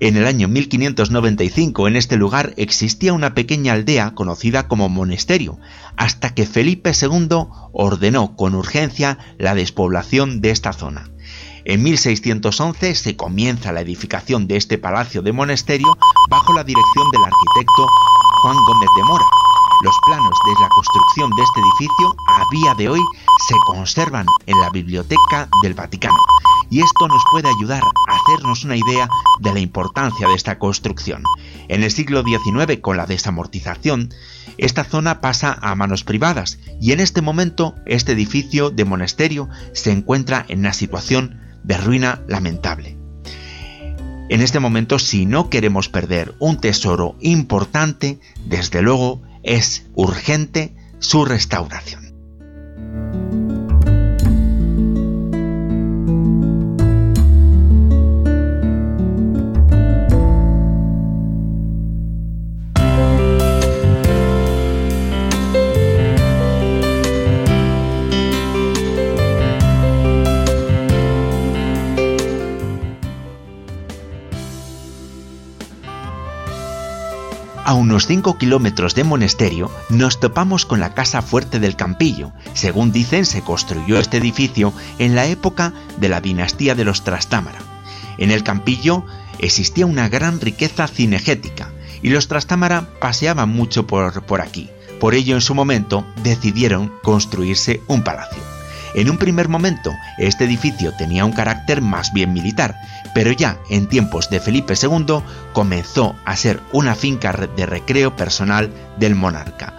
En 0.00 0.16
el 0.16 0.26
año 0.26 0.48
1595 0.48 1.86
en 1.86 1.96
este 1.96 2.16
lugar 2.16 2.54
existía 2.56 3.12
una 3.12 3.34
pequeña 3.34 3.74
aldea 3.74 4.14
conocida 4.14 4.66
como 4.66 4.88
Monesterio, 4.88 5.58
hasta 5.96 6.34
que 6.34 6.46
Felipe 6.46 6.92
II 7.00 7.46
ordenó 7.72 8.34
con 8.34 8.54
urgencia 8.54 9.18
la 9.38 9.54
despoblación 9.54 10.40
de 10.40 10.50
esta 10.50 10.72
zona. 10.72 11.13
En 11.66 11.82
1611 11.82 12.94
se 12.94 13.16
comienza 13.16 13.72
la 13.72 13.80
edificación 13.80 14.46
de 14.46 14.56
este 14.56 14.76
palacio 14.76 15.22
de 15.22 15.32
monasterio 15.32 15.96
bajo 16.28 16.52
la 16.52 16.62
dirección 16.62 17.10
del 17.10 17.22
arquitecto 17.24 17.86
Juan 18.42 18.56
Gómez 18.66 18.90
de 18.94 19.04
Mora. 19.04 19.24
Los 19.82 19.94
planos 20.04 20.34
de 20.44 20.52
la 20.60 20.68
construcción 20.68 21.30
de 21.30 21.42
este 21.42 21.60
edificio 21.60 22.16
a 22.28 22.42
día 22.52 22.74
de 22.74 22.90
hoy 22.90 23.00
se 23.48 23.54
conservan 23.64 24.26
en 24.44 24.60
la 24.60 24.68
Biblioteca 24.68 25.48
del 25.62 25.72
Vaticano 25.72 26.18
y 26.68 26.80
esto 26.80 27.08
nos 27.08 27.22
puede 27.30 27.48
ayudar 27.48 27.82
a 27.82 28.14
hacernos 28.14 28.64
una 28.64 28.76
idea 28.76 29.08
de 29.40 29.54
la 29.54 29.60
importancia 29.60 30.28
de 30.28 30.34
esta 30.34 30.58
construcción. 30.58 31.22
En 31.68 31.82
el 31.82 31.90
siglo 31.90 32.22
XIX, 32.24 32.78
con 32.82 32.98
la 32.98 33.06
desamortización, 33.06 34.12
esta 34.58 34.84
zona 34.84 35.22
pasa 35.22 35.58
a 35.62 35.74
manos 35.74 36.04
privadas 36.04 36.58
y 36.78 36.92
en 36.92 37.00
este 37.00 37.22
momento 37.22 37.74
este 37.86 38.12
edificio 38.12 38.68
de 38.68 38.84
monasterio 38.84 39.48
se 39.72 39.92
encuentra 39.92 40.44
en 40.48 40.60
una 40.60 40.74
situación 40.74 41.40
de 41.64 41.76
ruina 41.76 42.22
lamentable. 42.28 42.96
En 44.30 44.40
este 44.40 44.60
momento, 44.60 44.98
si 44.98 45.26
no 45.26 45.50
queremos 45.50 45.88
perder 45.88 46.34
un 46.38 46.58
tesoro 46.58 47.16
importante, 47.20 48.20
desde 48.46 48.80
luego 48.80 49.20
es 49.42 49.86
urgente 49.94 50.74
su 50.98 51.24
restauración. 51.24 52.14
A 77.66 77.72
unos 77.72 78.06
5 78.06 78.36
kilómetros 78.36 78.94
de 78.94 79.04
Monesterio 79.04 79.70
nos 79.88 80.20
topamos 80.20 80.66
con 80.66 80.80
la 80.80 80.92
Casa 80.92 81.22
Fuerte 81.22 81.60
del 81.60 81.76
Campillo. 81.76 82.30
Según 82.52 82.92
dicen, 82.92 83.24
se 83.24 83.40
construyó 83.40 83.98
este 83.98 84.18
edificio 84.18 84.74
en 84.98 85.14
la 85.14 85.24
época 85.24 85.72
de 85.96 86.10
la 86.10 86.20
dinastía 86.20 86.74
de 86.74 86.84
los 86.84 87.04
Trastámara. 87.04 87.58
En 88.18 88.30
el 88.30 88.44
Campillo 88.44 89.06
existía 89.38 89.86
una 89.86 90.10
gran 90.10 90.42
riqueza 90.42 90.86
cinegética 90.88 91.70
y 92.02 92.10
los 92.10 92.28
Trastámara 92.28 92.86
paseaban 93.00 93.48
mucho 93.48 93.86
por, 93.86 94.26
por 94.26 94.42
aquí. 94.42 94.68
Por 95.00 95.14
ello, 95.14 95.34
en 95.34 95.40
su 95.40 95.54
momento, 95.54 96.06
decidieron 96.22 96.92
construirse 97.02 97.80
un 97.86 98.04
palacio. 98.04 98.42
En 98.94 99.08
un 99.08 99.16
primer 99.16 99.48
momento, 99.48 99.90
este 100.18 100.44
edificio 100.44 100.92
tenía 100.98 101.24
un 101.24 101.32
carácter 101.32 101.80
más 101.80 102.12
bien 102.12 102.34
militar, 102.34 102.76
pero 103.14 103.32
ya 103.32 103.58
en 103.70 103.86
tiempos 103.86 104.28
de 104.28 104.40
Felipe 104.40 104.74
II 104.80 105.22
comenzó 105.52 106.16
a 106.24 106.36
ser 106.36 106.60
una 106.72 106.94
finca 106.94 107.32
de 107.32 107.64
recreo 107.66 108.14
personal 108.16 108.70
del 108.98 109.14
monarca. 109.14 109.72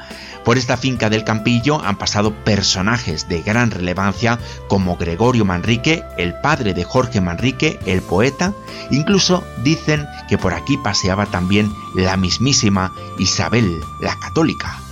Por 0.45 0.60
esta 0.60 0.78
finca 0.78 1.10
del 1.10 1.24
Campillo 1.24 1.84
han 1.84 1.98
pasado 1.98 2.32
personajes 2.32 3.28
de 3.28 3.41
gran 3.41 3.71
relevancia 3.71 4.38
como 4.67 4.95
Gregorio 4.95 5.43
Manrique, 5.43 6.04
el 6.17 6.36
padre 6.39 6.76
de 6.76 6.84
Jorge 6.84 7.19
Manrique, 7.19 7.80
el 7.88 8.04
poeta, 8.04 8.54
incluso 8.91 9.43
dicen 9.63 10.06
que 10.30 10.38
por 10.38 10.54
aquí 10.54 10.78
paseaba 10.78 11.26
también 11.26 11.74
la 11.95 12.15
mismísima 12.15 12.93
Isabel 13.17 13.82
la 14.00 14.19
Católica. 14.19 14.85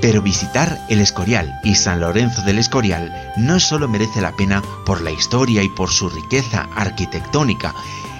Pero 0.00 0.22
visitar 0.22 0.78
el 0.88 1.00
Escorial 1.00 1.60
y 1.62 1.74
San 1.74 2.00
Lorenzo 2.00 2.42
del 2.42 2.58
Escorial 2.58 3.32
no 3.36 3.60
solo 3.60 3.86
merece 3.86 4.20
la 4.20 4.32
pena 4.32 4.62
por 4.86 5.02
la 5.02 5.10
historia 5.10 5.62
y 5.62 5.68
por 5.68 5.90
su 5.90 6.08
riqueza 6.08 6.68
arquitectónica, 6.74 7.74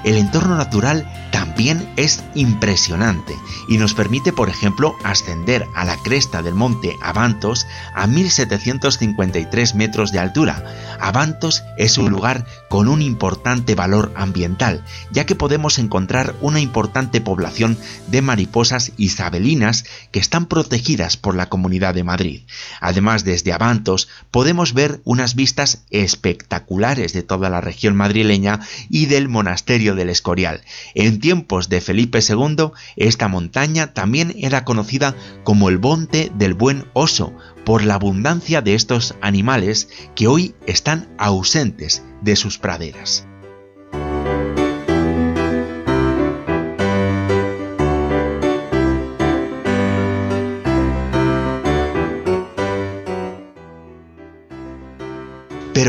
el 0.05 0.17
entorno 0.17 0.57
natural 0.57 1.07
también 1.31 1.89
es 1.97 2.23
impresionante 2.35 3.35
y 3.69 3.79
nos 3.79 3.95
permite, 3.95 4.33
por 4.33 4.49
ejemplo, 4.49 4.97
ascender 5.05 5.67
a 5.75 5.85
la 5.85 5.97
cresta 5.97 6.43
del 6.43 6.55
monte 6.55 6.97
Avantos 7.03 7.67
a 7.95 8.07
1753 8.07 9.75
metros 9.75 10.13
de 10.13 10.19
altura. 10.19 10.65
Avantos 11.01 11.63
es 11.79 11.99
un 11.99 12.11
lugar 12.11 12.47
con 12.69 12.89
un 12.89 13.03
importante 13.03 13.75
valor 13.75 14.13
ambiental, 14.17 14.85
ya 15.11 15.27
que 15.27 15.35
podemos 15.35 15.79
encontrar 15.79 16.35
una 16.41 16.61
importante 16.61 17.21
población 17.21 17.79
de 18.09 18.23
mariposas 18.23 18.93
isabelinas 18.97 19.85
que 20.11 20.19
están 20.19 20.47
protegidas 20.47 21.17
por 21.17 21.35
la 21.35 21.49
Comunidad 21.49 21.95
de 21.95 22.05
Madrid. 22.05 22.43
Además, 22.81 23.25
desde 23.25 23.53
Avantos 23.53 24.09
podemos 24.31 24.75
ver 24.75 25.01
unas 25.05 25.35
vistas 25.35 25.85
espectaculares 25.91 27.13
de 27.13 27.23
toda 27.23 27.51
la 27.51 27.61
región 27.61 27.97
madrileña 27.97 28.61
y 28.89 29.07
del 29.07 29.29
monasterio 29.29 29.90
del 29.95 30.11
Escorial. 30.11 30.63
En 30.95 31.21
tiempos 31.21 31.69
de 31.69 31.81
Felipe 31.81 32.21
II, 32.27 32.71
esta 32.97 33.29
montaña 33.29 33.93
también 33.93 34.35
era 34.37 34.65
conocida 34.65 35.15
como 35.45 35.69
el 35.69 35.79
Monte 35.79 36.31
del 36.35 36.55
Buen 36.55 36.87
Oso, 36.93 37.33
por 37.65 37.85
la 37.85 37.95
abundancia 37.95 38.63
de 38.63 38.75
estos 38.75 39.15
animales 39.21 39.89
que 40.15 40.27
hoy 40.27 40.55
están 40.67 41.09
ausentes 41.19 42.03
de 42.23 42.37
sus 42.37 42.59
praderas. 42.59 43.27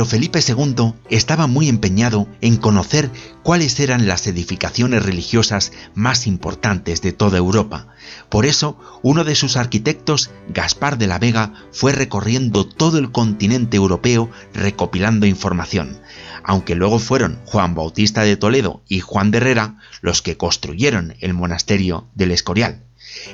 Pero 0.01 0.09
Felipe 0.09 0.39
II 0.39 0.95
estaba 1.11 1.45
muy 1.45 1.69
empeñado 1.69 2.27
en 2.41 2.57
conocer 2.57 3.11
cuáles 3.43 3.79
eran 3.79 4.07
las 4.07 4.25
edificaciones 4.25 5.05
religiosas 5.05 5.73
más 5.93 6.25
importantes 6.25 7.03
de 7.03 7.13
toda 7.13 7.37
Europa. 7.37 7.85
Por 8.27 8.47
eso, 8.47 8.79
uno 9.03 9.23
de 9.23 9.35
sus 9.35 9.57
arquitectos, 9.57 10.31
Gaspar 10.49 10.97
de 10.97 11.05
la 11.05 11.19
Vega, 11.19 11.53
fue 11.71 11.91
recorriendo 11.91 12.65
todo 12.65 12.97
el 12.97 13.11
continente 13.11 13.77
europeo 13.77 14.31
recopilando 14.55 15.27
información, 15.27 15.99
aunque 16.43 16.73
luego 16.73 16.97
fueron 16.97 17.39
Juan 17.45 17.75
Bautista 17.75 18.23
de 18.23 18.37
Toledo 18.37 18.81
y 18.87 19.01
Juan 19.01 19.29
de 19.29 19.37
Herrera 19.37 19.77
los 20.01 20.23
que 20.23 20.35
construyeron 20.35 21.13
el 21.19 21.35
monasterio 21.35 22.07
del 22.15 22.31
Escorial. 22.31 22.81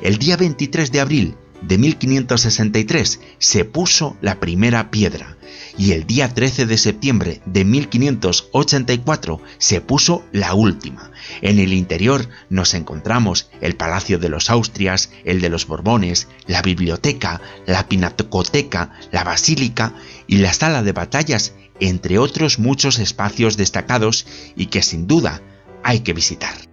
El 0.01 0.17
día 0.17 0.35
23 0.35 0.91
de 0.91 0.99
abril 0.99 1.35
de 1.61 1.77
1563 1.77 3.19
se 3.39 3.65
puso 3.65 4.17
la 4.21 4.39
primera 4.39 4.91
piedra 4.91 5.37
y 5.77 5.91
el 5.91 6.05
día 6.05 6.33
13 6.33 6.65
de 6.65 6.77
septiembre 6.77 7.41
de 7.45 7.63
1584 7.63 9.41
se 9.57 9.81
puso 9.81 10.23
la 10.31 10.53
última. 10.53 11.11
En 11.41 11.59
el 11.59 11.73
interior 11.73 12.27
nos 12.49 12.73
encontramos 12.73 13.49
el 13.61 13.75
Palacio 13.75 14.17
de 14.19 14.29
los 14.29 14.49
Austrias, 14.49 15.11
el 15.23 15.39
de 15.41 15.49
los 15.49 15.67
Borbones, 15.67 16.27
la 16.47 16.61
biblioteca, 16.61 17.41
la 17.65 17.87
pinacoteca, 17.87 18.91
la 19.11 19.23
basílica 19.23 19.93
y 20.25 20.37
la 20.37 20.53
sala 20.53 20.83
de 20.83 20.91
batallas, 20.91 21.53
entre 21.79 22.17
otros 22.17 22.59
muchos 22.59 22.99
espacios 22.99 23.55
destacados 23.57 24.25
y 24.55 24.67
que 24.67 24.81
sin 24.81 25.07
duda 25.07 25.41
hay 25.83 25.99
que 25.99 26.13
visitar. 26.13 26.66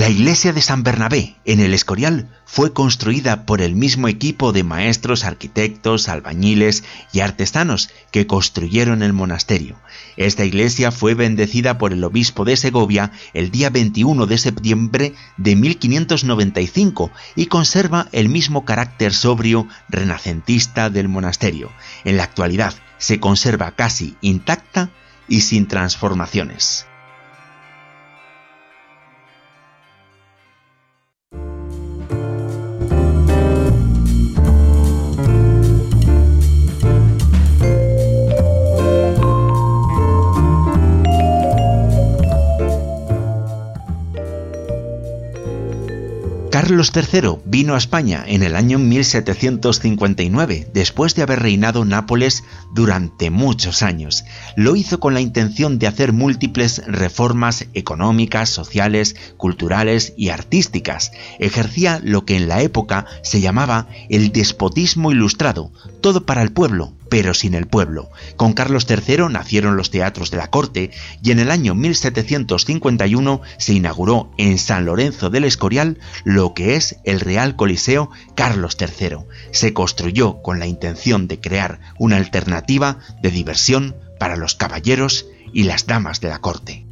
La 0.00 0.08
iglesia 0.08 0.54
de 0.54 0.62
San 0.62 0.82
Bernabé 0.82 1.36
en 1.44 1.60
el 1.60 1.74
Escorial 1.74 2.30
fue 2.46 2.72
construida 2.72 3.44
por 3.44 3.60
el 3.60 3.74
mismo 3.74 4.08
equipo 4.08 4.50
de 4.50 4.64
maestros, 4.64 5.24
arquitectos, 5.24 6.08
albañiles 6.08 6.84
y 7.12 7.20
artesanos 7.20 7.90
que 8.10 8.26
construyeron 8.26 9.02
el 9.02 9.12
monasterio. 9.12 9.76
Esta 10.16 10.46
iglesia 10.46 10.90
fue 10.90 11.12
bendecida 11.12 11.76
por 11.76 11.92
el 11.92 12.02
obispo 12.02 12.46
de 12.46 12.56
Segovia 12.56 13.12
el 13.34 13.50
día 13.50 13.68
21 13.68 14.24
de 14.24 14.38
septiembre 14.38 15.12
de 15.36 15.54
1595 15.54 17.10
y 17.36 17.44
conserva 17.44 18.08
el 18.12 18.30
mismo 18.30 18.64
carácter 18.64 19.12
sobrio 19.12 19.68
renacentista 19.90 20.88
del 20.88 21.08
monasterio. 21.08 21.70
En 22.04 22.16
la 22.16 22.24
actualidad 22.24 22.72
se 22.96 23.20
conserva 23.20 23.72
casi 23.72 24.16
intacta 24.22 24.88
y 25.28 25.42
sin 25.42 25.68
transformaciones. 25.68 26.86
Carlos 46.70 46.92
III 46.94 47.40
vino 47.46 47.74
a 47.74 47.78
España 47.78 48.22
en 48.24 48.44
el 48.44 48.54
año 48.54 48.78
1759, 48.78 50.68
después 50.72 51.16
de 51.16 51.22
haber 51.22 51.40
reinado 51.40 51.84
Nápoles 51.84 52.44
durante 52.72 53.28
muchos 53.30 53.82
años. 53.82 54.22
Lo 54.54 54.76
hizo 54.76 55.00
con 55.00 55.12
la 55.12 55.20
intención 55.20 55.80
de 55.80 55.88
hacer 55.88 56.12
múltiples 56.12 56.80
reformas 56.86 57.66
económicas, 57.74 58.50
sociales, 58.50 59.16
culturales 59.36 60.14
y 60.16 60.28
artísticas. 60.28 61.10
Ejercía 61.40 62.00
lo 62.04 62.24
que 62.24 62.36
en 62.36 62.46
la 62.46 62.62
época 62.62 63.04
se 63.24 63.40
llamaba 63.40 63.88
el 64.08 64.30
despotismo 64.30 65.10
ilustrado, 65.10 65.72
todo 66.00 66.26
para 66.26 66.42
el 66.42 66.52
pueblo, 66.52 66.92
pero 67.08 67.34
sin 67.34 67.54
el 67.54 67.66
pueblo. 67.66 68.10
Con 68.36 68.52
Carlos 68.52 68.86
III 68.88 69.28
nacieron 69.30 69.76
los 69.76 69.90
teatros 69.90 70.30
de 70.30 70.36
la 70.36 70.48
corte 70.48 70.90
y 71.22 71.30
en 71.30 71.38
el 71.38 71.50
año 71.50 71.74
1751 71.74 73.42
se 73.58 73.74
inauguró 73.74 74.30
en 74.38 74.58
San 74.58 74.84
Lorenzo 74.84 75.30
del 75.30 75.44
Escorial 75.44 75.98
lo 76.24 76.54
que 76.54 76.76
es 76.76 76.96
el 77.04 77.20
Real 77.20 77.56
Coliseo 77.56 78.10
Carlos 78.34 78.76
III. 78.80 79.18
Se 79.52 79.72
construyó 79.72 80.42
con 80.42 80.58
la 80.58 80.66
intención 80.66 81.28
de 81.28 81.40
crear 81.40 81.80
una 81.98 82.16
alternativa 82.16 82.98
de 83.22 83.30
diversión 83.30 83.96
para 84.18 84.36
los 84.36 84.54
caballeros 84.54 85.26
y 85.52 85.64
las 85.64 85.86
damas 85.86 86.20
de 86.20 86.28
la 86.28 86.40
corte. 86.40 86.86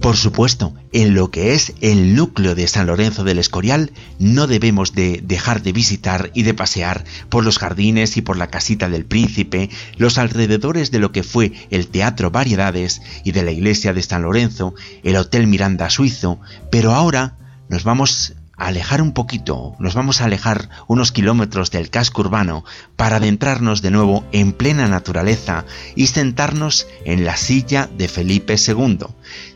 Por 0.00 0.16
supuesto, 0.16 0.72
en 0.92 1.14
lo 1.14 1.30
que 1.30 1.52
es 1.52 1.74
el 1.82 2.14
núcleo 2.14 2.54
de 2.54 2.66
San 2.68 2.86
Lorenzo 2.86 3.22
del 3.22 3.38
Escorial, 3.38 3.92
no 4.18 4.46
debemos 4.46 4.94
de 4.94 5.20
dejar 5.22 5.62
de 5.62 5.72
visitar 5.72 6.30
y 6.32 6.42
de 6.42 6.54
pasear 6.54 7.04
por 7.28 7.44
los 7.44 7.58
jardines 7.58 8.16
y 8.16 8.22
por 8.22 8.38
la 8.38 8.46
casita 8.46 8.88
del 8.88 9.04
príncipe, 9.04 9.68
los 9.98 10.16
alrededores 10.16 10.90
de 10.90 11.00
lo 11.00 11.12
que 11.12 11.22
fue 11.22 11.52
el 11.70 11.88
Teatro 11.88 12.30
Variedades 12.30 13.02
y 13.24 13.32
de 13.32 13.42
la 13.42 13.52
iglesia 13.52 13.92
de 13.92 14.02
San 14.02 14.22
Lorenzo, 14.22 14.74
el 15.04 15.16
Hotel 15.16 15.46
Miranda 15.46 15.90
Suizo, 15.90 16.40
pero 16.70 16.94
ahora 16.94 17.36
nos 17.68 17.84
vamos 17.84 18.32
alejar 18.60 19.00
un 19.00 19.12
poquito, 19.12 19.74
nos 19.78 19.94
vamos 19.94 20.20
a 20.20 20.26
alejar 20.26 20.68
unos 20.86 21.12
kilómetros 21.12 21.70
del 21.70 21.88
casco 21.88 22.20
urbano 22.20 22.62
para 22.94 23.16
adentrarnos 23.16 23.80
de 23.80 23.90
nuevo 23.90 24.22
en 24.32 24.52
plena 24.52 24.86
naturaleza 24.86 25.64
y 25.96 26.08
sentarnos 26.08 26.86
en 27.06 27.24
la 27.24 27.38
silla 27.38 27.88
de 27.96 28.06
Felipe 28.06 28.56
II. 28.56 28.98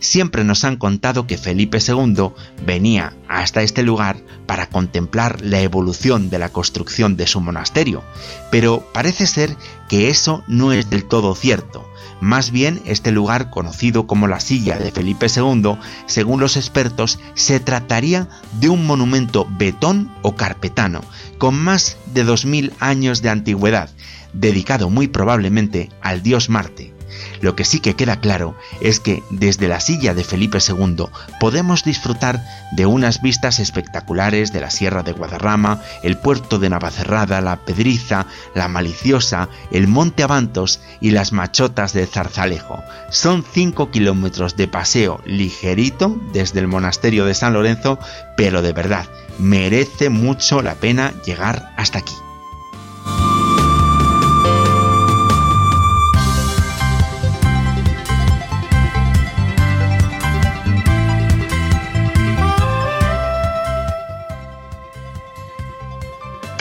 Siempre 0.00 0.42
nos 0.42 0.64
han 0.64 0.76
contado 0.76 1.26
que 1.26 1.36
Felipe 1.36 1.78
II 1.86 2.30
venía 2.64 3.12
hasta 3.28 3.62
este 3.62 3.82
lugar 3.82 4.16
para 4.46 4.70
contemplar 4.70 5.42
la 5.42 5.60
evolución 5.60 6.30
de 6.30 6.38
la 6.38 6.48
construcción 6.48 7.18
de 7.18 7.26
su 7.26 7.42
monasterio, 7.42 8.02
pero 8.50 8.88
parece 8.94 9.26
ser 9.26 9.54
que 9.88 10.08
eso 10.08 10.42
no 10.48 10.72
es 10.72 10.88
del 10.88 11.04
todo 11.04 11.34
cierto. 11.34 11.86
Más 12.20 12.50
bien, 12.50 12.80
este 12.86 13.12
lugar, 13.12 13.50
conocido 13.50 14.06
como 14.06 14.26
la 14.26 14.40
silla 14.40 14.78
de 14.78 14.90
Felipe 14.90 15.26
II, 15.34 15.76
según 16.06 16.40
los 16.40 16.56
expertos, 16.56 17.18
se 17.34 17.60
trataría 17.60 18.28
de 18.60 18.68
un 18.68 18.86
monumento 18.86 19.46
betón 19.58 20.10
o 20.22 20.34
carpetano, 20.34 21.02
con 21.38 21.54
más 21.58 21.96
de 22.12 22.24
2.000 22.24 22.72
años 22.80 23.22
de 23.22 23.30
antigüedad, 23.30 23.90
dedicado 24.32 24.90
muy 24.90 25.08
probablemente 25.08 25.90
al 26.00 26.22
dios 26.22 26.48
Marte. 26.48 26.94
Lo 27.40 27.54
que 27.56 27.64
sí 27.64 27.80
que 27.80 27.94
queda 27.94 28.20
claro 28.20 28.56
es 28.80 29.00
que 29.00 29.22
desde 29.30 29.68
la 29.68 29.80
silla 29.80 30.14
de 30.14 30.24
Felipe 30.24 30.58
II 30.66 31.06
podemos 31.40 31.84
disfrutar 31.84 32.44
de 32.72 32.86
unas 32.86 33.22
vistas 33.22 33.58
espectaculares 33.58 34.52
de 34.52 34.60
la 34.60 34.70
Sierra 34.70 35.02
de 35.02 35.12
Guadarrama, 35.12 35.80
el 36.02 36.16
puerto 36.16 36.58
de 36.58 36.70
Navacerrada, 36.70 37.40
la 37.40 37.56
Pedriza, 37.56 38.26
la 38.54 38.68
Maliciosa, 38.68 39.48
el 39.70 39.88
Monte 39.88 40.22
Avantos 40.22 40.80
y 41.00 41.10
las 41.10 41.32
Machotas 41.32 41.92
de 41.92 42.06
Zarzalejo. 42.06 42.82
Son 43.10 43.44
5 43.44 43.90
kilómetros 43.90 44.56
de 44.56 44.68
paseo 44.68 45.20
ligerito 45.24 46.20
desde 46.32 46.60
el 46.60 46.68
monasterio 46.68 47.24
de 47.24 47.34
San 47.34 47.52
Lorenzo, 47.52 47.98
pero 48.36 48.62
de 48.62 48.72
verdad, 48.72 49.06
merece 49.38 50.08
mucho 50.08 50.62
la 50.62 50.74
pena 50.74 51.12
llegar 51.24 51.72
hasta 51.76 51.98
aquí. 51.98 52.14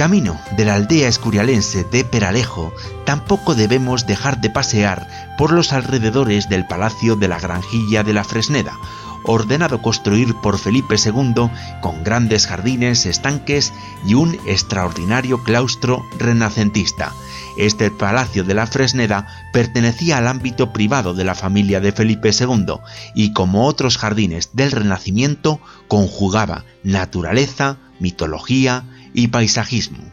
Camino 0.03 0.37
de 0.57 0.65
la 0.65 0.73
aldea 0.73 1.07
escurialense 1.07 1.85
de 1.85 2.03
Peralejo, 2.03 2.73
tampoco 3.05 3.55
debemos 3.55 4.05
dejar 4.05 4.41
de 4.41 4.49
pasear 4.49 5.07
por 5.37 5.53
los 5.53 5.71
alrededores 5.71 6.49
del 6.49 6.67
Palacio 6.67 7.15
de 7.15 7.29
la 7.29 7.39
Granjilla 7.39 8.03
de 8.03 8.11
la 8.11 8.25
Fresneda, 8.25 8.77
ordenado 9.23 9.81
construir 9.81 10.35
por 10.35 10.59
Felipe 10.59 10.97
II 10.97 11.49
con 11.79 12.03
grandes 12.03 12.47
jardines, 12.47 13.05
estanques 13.05 13.71
y 14.05 14.15
un 14.15 14.37
extraordinario 14.45 15.41
claustro 15.41 16.03
renacentista. 16.19 17.13
Este 17.57 17.89
Palacio 17.89 18.43
de 18.43 18.55
la 18.55 18.67
Fresneda 18.67 19.25
pertenecía 19.53 20.17
al 20.17 20.27
ámbito 20.27 20.73
privado 20.73 21.13
de 21.13 21.23
la 21.23 21.33
familia 21.33 21.79
de 21.79 21.93
Felipe 21.93 22.31
II 22.37 22.75
y 23.15 23.31
como 23.31 23.67
otros 23.67 23.97
jardines 23.97 24.49
del 24.51 24.71
Renacimiento 24.71 25.61
conjugaba 25.87 26.65
naturaleza, 26.83 27.77
mitología, 28.01 28.83
y 29.13 29.27
paisajismo. 29.27 30.03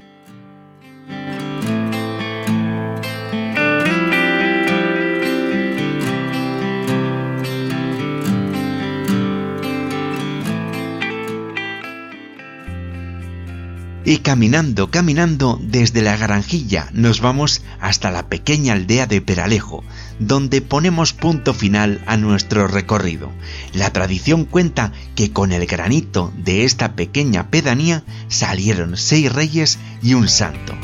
Y 14.10 14.18
caminando, 14.18 14.90
caminando 14.90 15.60
desde 15.62 16.02
la 16.02 16.16
granjilla 16.16 16.88
nos 16.92 17.20
vamos 17.20 17.62
hasta 17.78 18.10
la 18.10 18.28
pequeña 18.28 18.72
aldea 18.72 19.06
de 19.06 19.20
Peralejo, 19.20 19.84
donde 20.20 20.60
ponemos 20.60 21.12
punto 21.12 21.54
final 21.54 22.00
a 22.06 22.16
nuestro 22.16 22.68
recorrido. 22.68 23.32
La 23.72 23.90
tradición 23.92 24.44
cuenta 24.44 24.92
que 25.16 25.32
con 25.32 25.50
el 25.50 25.66
granito 25.66 26.32
de 26.36 26.64
esta 26.64 26.92
pequeña 26.92 27.50
pedanía 27.50 28.04
salieron 28.28 28.96
seis 28.96 29.32
reyes 29.32 29.78
y 30.02 30.14
un 30.14 30.28
santo. 30.28 30.74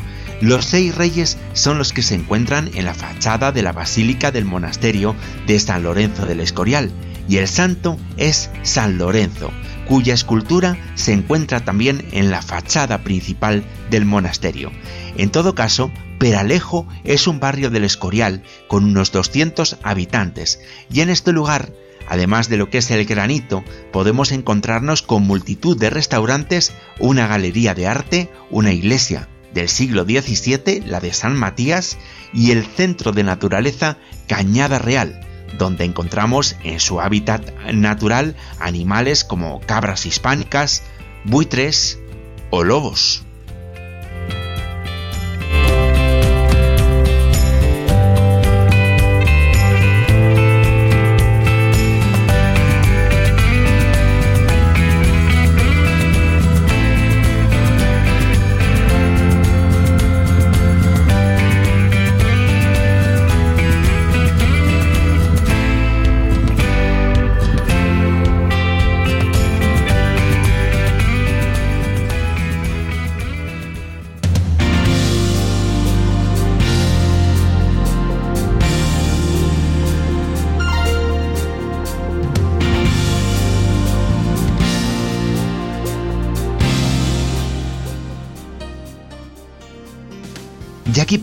Los 0.41 0.65
seis 0.65 0.93
reyes 0.93 1.37
son 1.53 1.77
los 1.77 1.93
que 1.93 2.03
se 2.03 2.15
encuentran 2.15 2.69
en 2.73 2.85
la 2.85 2.93
fachada 2.93 3.51
de 3.51 3.63
la 3.63 3.71
basílica 3.71 4.31
del 4.31 4.45
monasterio 4.45 5.15
de 5.47 5.59
San 5.59 5.83
Lorenzo 5.83 6.25
del 6.25 6.41
Escorial, 6.41 6.91
y 7.29 7.37
el 7.37 7.47
santo 7.47 7.97
es 8.17 8.49
San 8.63 8.97
Lorenzo, 8.97 9.51
cuya 9.87 10.13
escultura 10.13 10.77
se 10.95 11.13
encuentra 11.13 11.65
también 11.65 12.05
en 12.11 12.31
la 12.31 12.41
fachada 12.41 12.99
principal 12.99 13.63
del 13.89 14.05
monasterio. 14.05 14.71
En 15.17 15.29
todo 15.29 15.55
caso, 15.55 15.91
Peralejo 16.19 16.87
es 17.03 17.27
un 17.27 17.39
barrio 17.39 17.69
del 17.69 17.83
Escorial 17.83 18.43
con 18.67 18.83
unos 18.83 19.11
200 19.11 19.77
habitantes 19.83 20.59
y 20.91 21.01
en 21.01 21.09
este 21.09 21.31
lugar, 21.31 21.71
además 22.07 22.49
de 22.49 22.57
lo 22.57 22.69
que 22.69 22.79
es 22.79 22.89
el 22.91 23.05
granito, 23.05 23.63
podemos 23.91 24.31
encontrarnos 24.31 25.01
con 25.01 25.23
multitud 25.23 25.77
de 25.77 25.89
restaurantes, 25.89 26.73
una 26.99 27.27
galería 27.27 27.75
de 27.75 27.87
arte, 27.87 28.29
una 28.49 28.73
iglesia 28.73 29.27
del 29.53 29.69
siglo 29.69 30.03
XVII, 30.03 30.83
la 30.85 30.99
de 30.99 31.13
San 31.13 31.35
Matías, 31.35 31.97
y 32.33 32.51
el 32.51 32.65
centro 32.65 33.11
de 33.11 33.23
naturaleza 33.23 33.97
Cañada 34.27 34.79
Real, 34.79 35.21
donde 35.57 35.85
encontramos 35.85 36.55
en 36.63 36.79
su 36.79 36.99
hábitat 36.99 37.53
natural 37.73 38.35
animales 38.59 39.23
como 39.23 39.61
cabras 39.61 40.05
hispánicas, 40.05 40.83
buitres 41.23 41.99
o 42.49 42.63
lobos. 42.63 43.26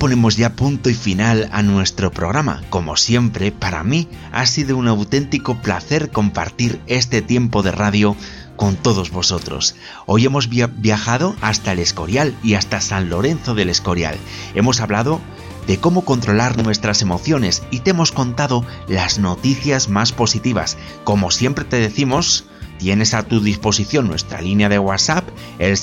Ponemos 0.04 0.36
ya 0.36 0.52
punto 0.52 0.90
y 0.90 0.94
final 0.94 1.48
a 1.50 1.62
nuestro 1.62 2.10
programa. 2.10 2.60
Como 2.68 2.94
siempre, 2.94 3.52
para 3.52 3.82
mí 3.84 4.06
ha 4.32 4.44
sido 4.44 4.76
un 4.76 4.86
auténtico 4.86 5.62
placer 5.62 6.10
compartir 6.10 6.78
este 6.86 7.22
tiempo 7.22 7.62
de 7.62 7.72
radio 7.72 8.14
con 8.56 8.76
todos 8.76 9.10
vosotros. 9.10 9.76
Hoy 10.04 10.26
hemos 10.26 10.50
viajado 10.50 11.34
hasta 11.40 11.72
el 11.72 11.78
Escorial 11.78 12.36
y 12.42 12.52
hasta 12.52 12.82
San 12.82 13.08
Lorenzo 13.08 13.54
del 13.54 13.70
Escorial. 13.70 14.18
Hemos 14.54 14.82
hablado 14.82 15.22
de 15.66 15.78
cómo 15.78 16.04
controlar 16.04 16.62
nuestras 16.62 17.00
emociones 17.00 17.62
y 17.70 17.78
te 17.78 17.92
hemos 17.92 18.12
contado 18.12 18.62
las 18.86 19.18
noticias 19.18 19.88
más 19.88 20.12
positivas. 20.12 20.76
Como 21.04 21.30
siempre 21.30 21.64
te 21.64 21.76
decimos, 21.76 22.44
tienes 22.78 23.14
a 23.14 23.22
tu 23.22 23.40
disposición 23.40 24.08
nuestra 24.08 24.42
línea 24.42 24.68
de 24.68 24.78
WhatsApp, 24.78 25.26
el 25.58 25.78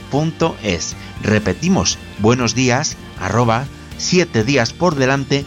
es. 0.64 0.96
Repetimos, 1.22 1.98
buenos 2.20 2.56
días 2.56 2.98
arroba 3.20 3.66
7 3.98 4.44
días 4.44 4.74
por 4.74 4.96
delante 4.96 5.46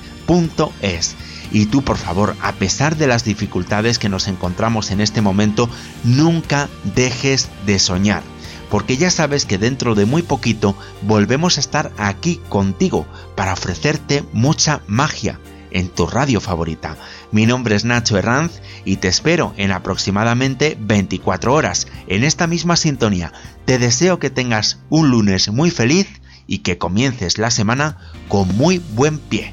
es. 0.82 1.14
Y 1.53 1.66
tú, 1.66 1.82
por 1.82 1.97
favor, 1.97 2.36
a 2.42 2.53
pesar 2.53 2.97
de 2.97 3.07
las 3.07 3.24
dificultades 3.24 3.99
que 3.99 4.09
nos 4.09 4.26
encontramos 4.28 4.90
en 4.90 5.01
este 5.01 5.20
momento, 5.20 5.70
nunca 6.05 6.68
dejes 6.94 7.49
de 7.66 7.78
soñar 7.78 8.22
porque 8.70 8.97
ya 8.97 9.11
sabes 9.11 9.47
que 9.47 9.59
dentro 9.59 9.94
de 9.94 10.07
muy 10.07 10.22
poquito 10.22 10.76
volvemos 11.03 11.57
a 11.57 11.61
estar 11.61 11.92
aquí 11.99 12.40
contigo 12.49 13.07
para 13.36 13.53
ofrecerte 13.53 14.24
mucha 14.32 14.80
magia 14.88 15.38
en 15.71 15.89
tu 15.89 16.07
radio 16.07 16.41
favorita. 16.41 16.97
Mi 17.33 17.47
nombre 17.47 17.77
es 17.77 17.85
Nacho 17.85 18.17
Herranz 18.17 18.61
y 18.85 18.97
te 18.97 19.09
espero 19.09 19.55
en 19.57 19.73
aproximadamente 19.73 20.77
24 20.81 21.53
horas 21.53 21.87
en 22.07 22.25
esta 22.25 22.47
misma 22.47 22.77
sintonía. 22.77 23.33
Te 23.64 23.79
deseo 23.79 24.19
que 24.19 24.31
tengas 24.31 24.79
un 24.89 25.11
lunes 25.11 25.49
muy 25.49 25.71
feliz 25.71 26.09
y 26.47 26.59
que 26.59 26.79
comiences 26.79 27.39
la 27.39 27.51
semana 27.51 27.99
con 28.29 28.57
muy 28.57 28.79
buen 28.79 29.19
pie. 29.19 29.53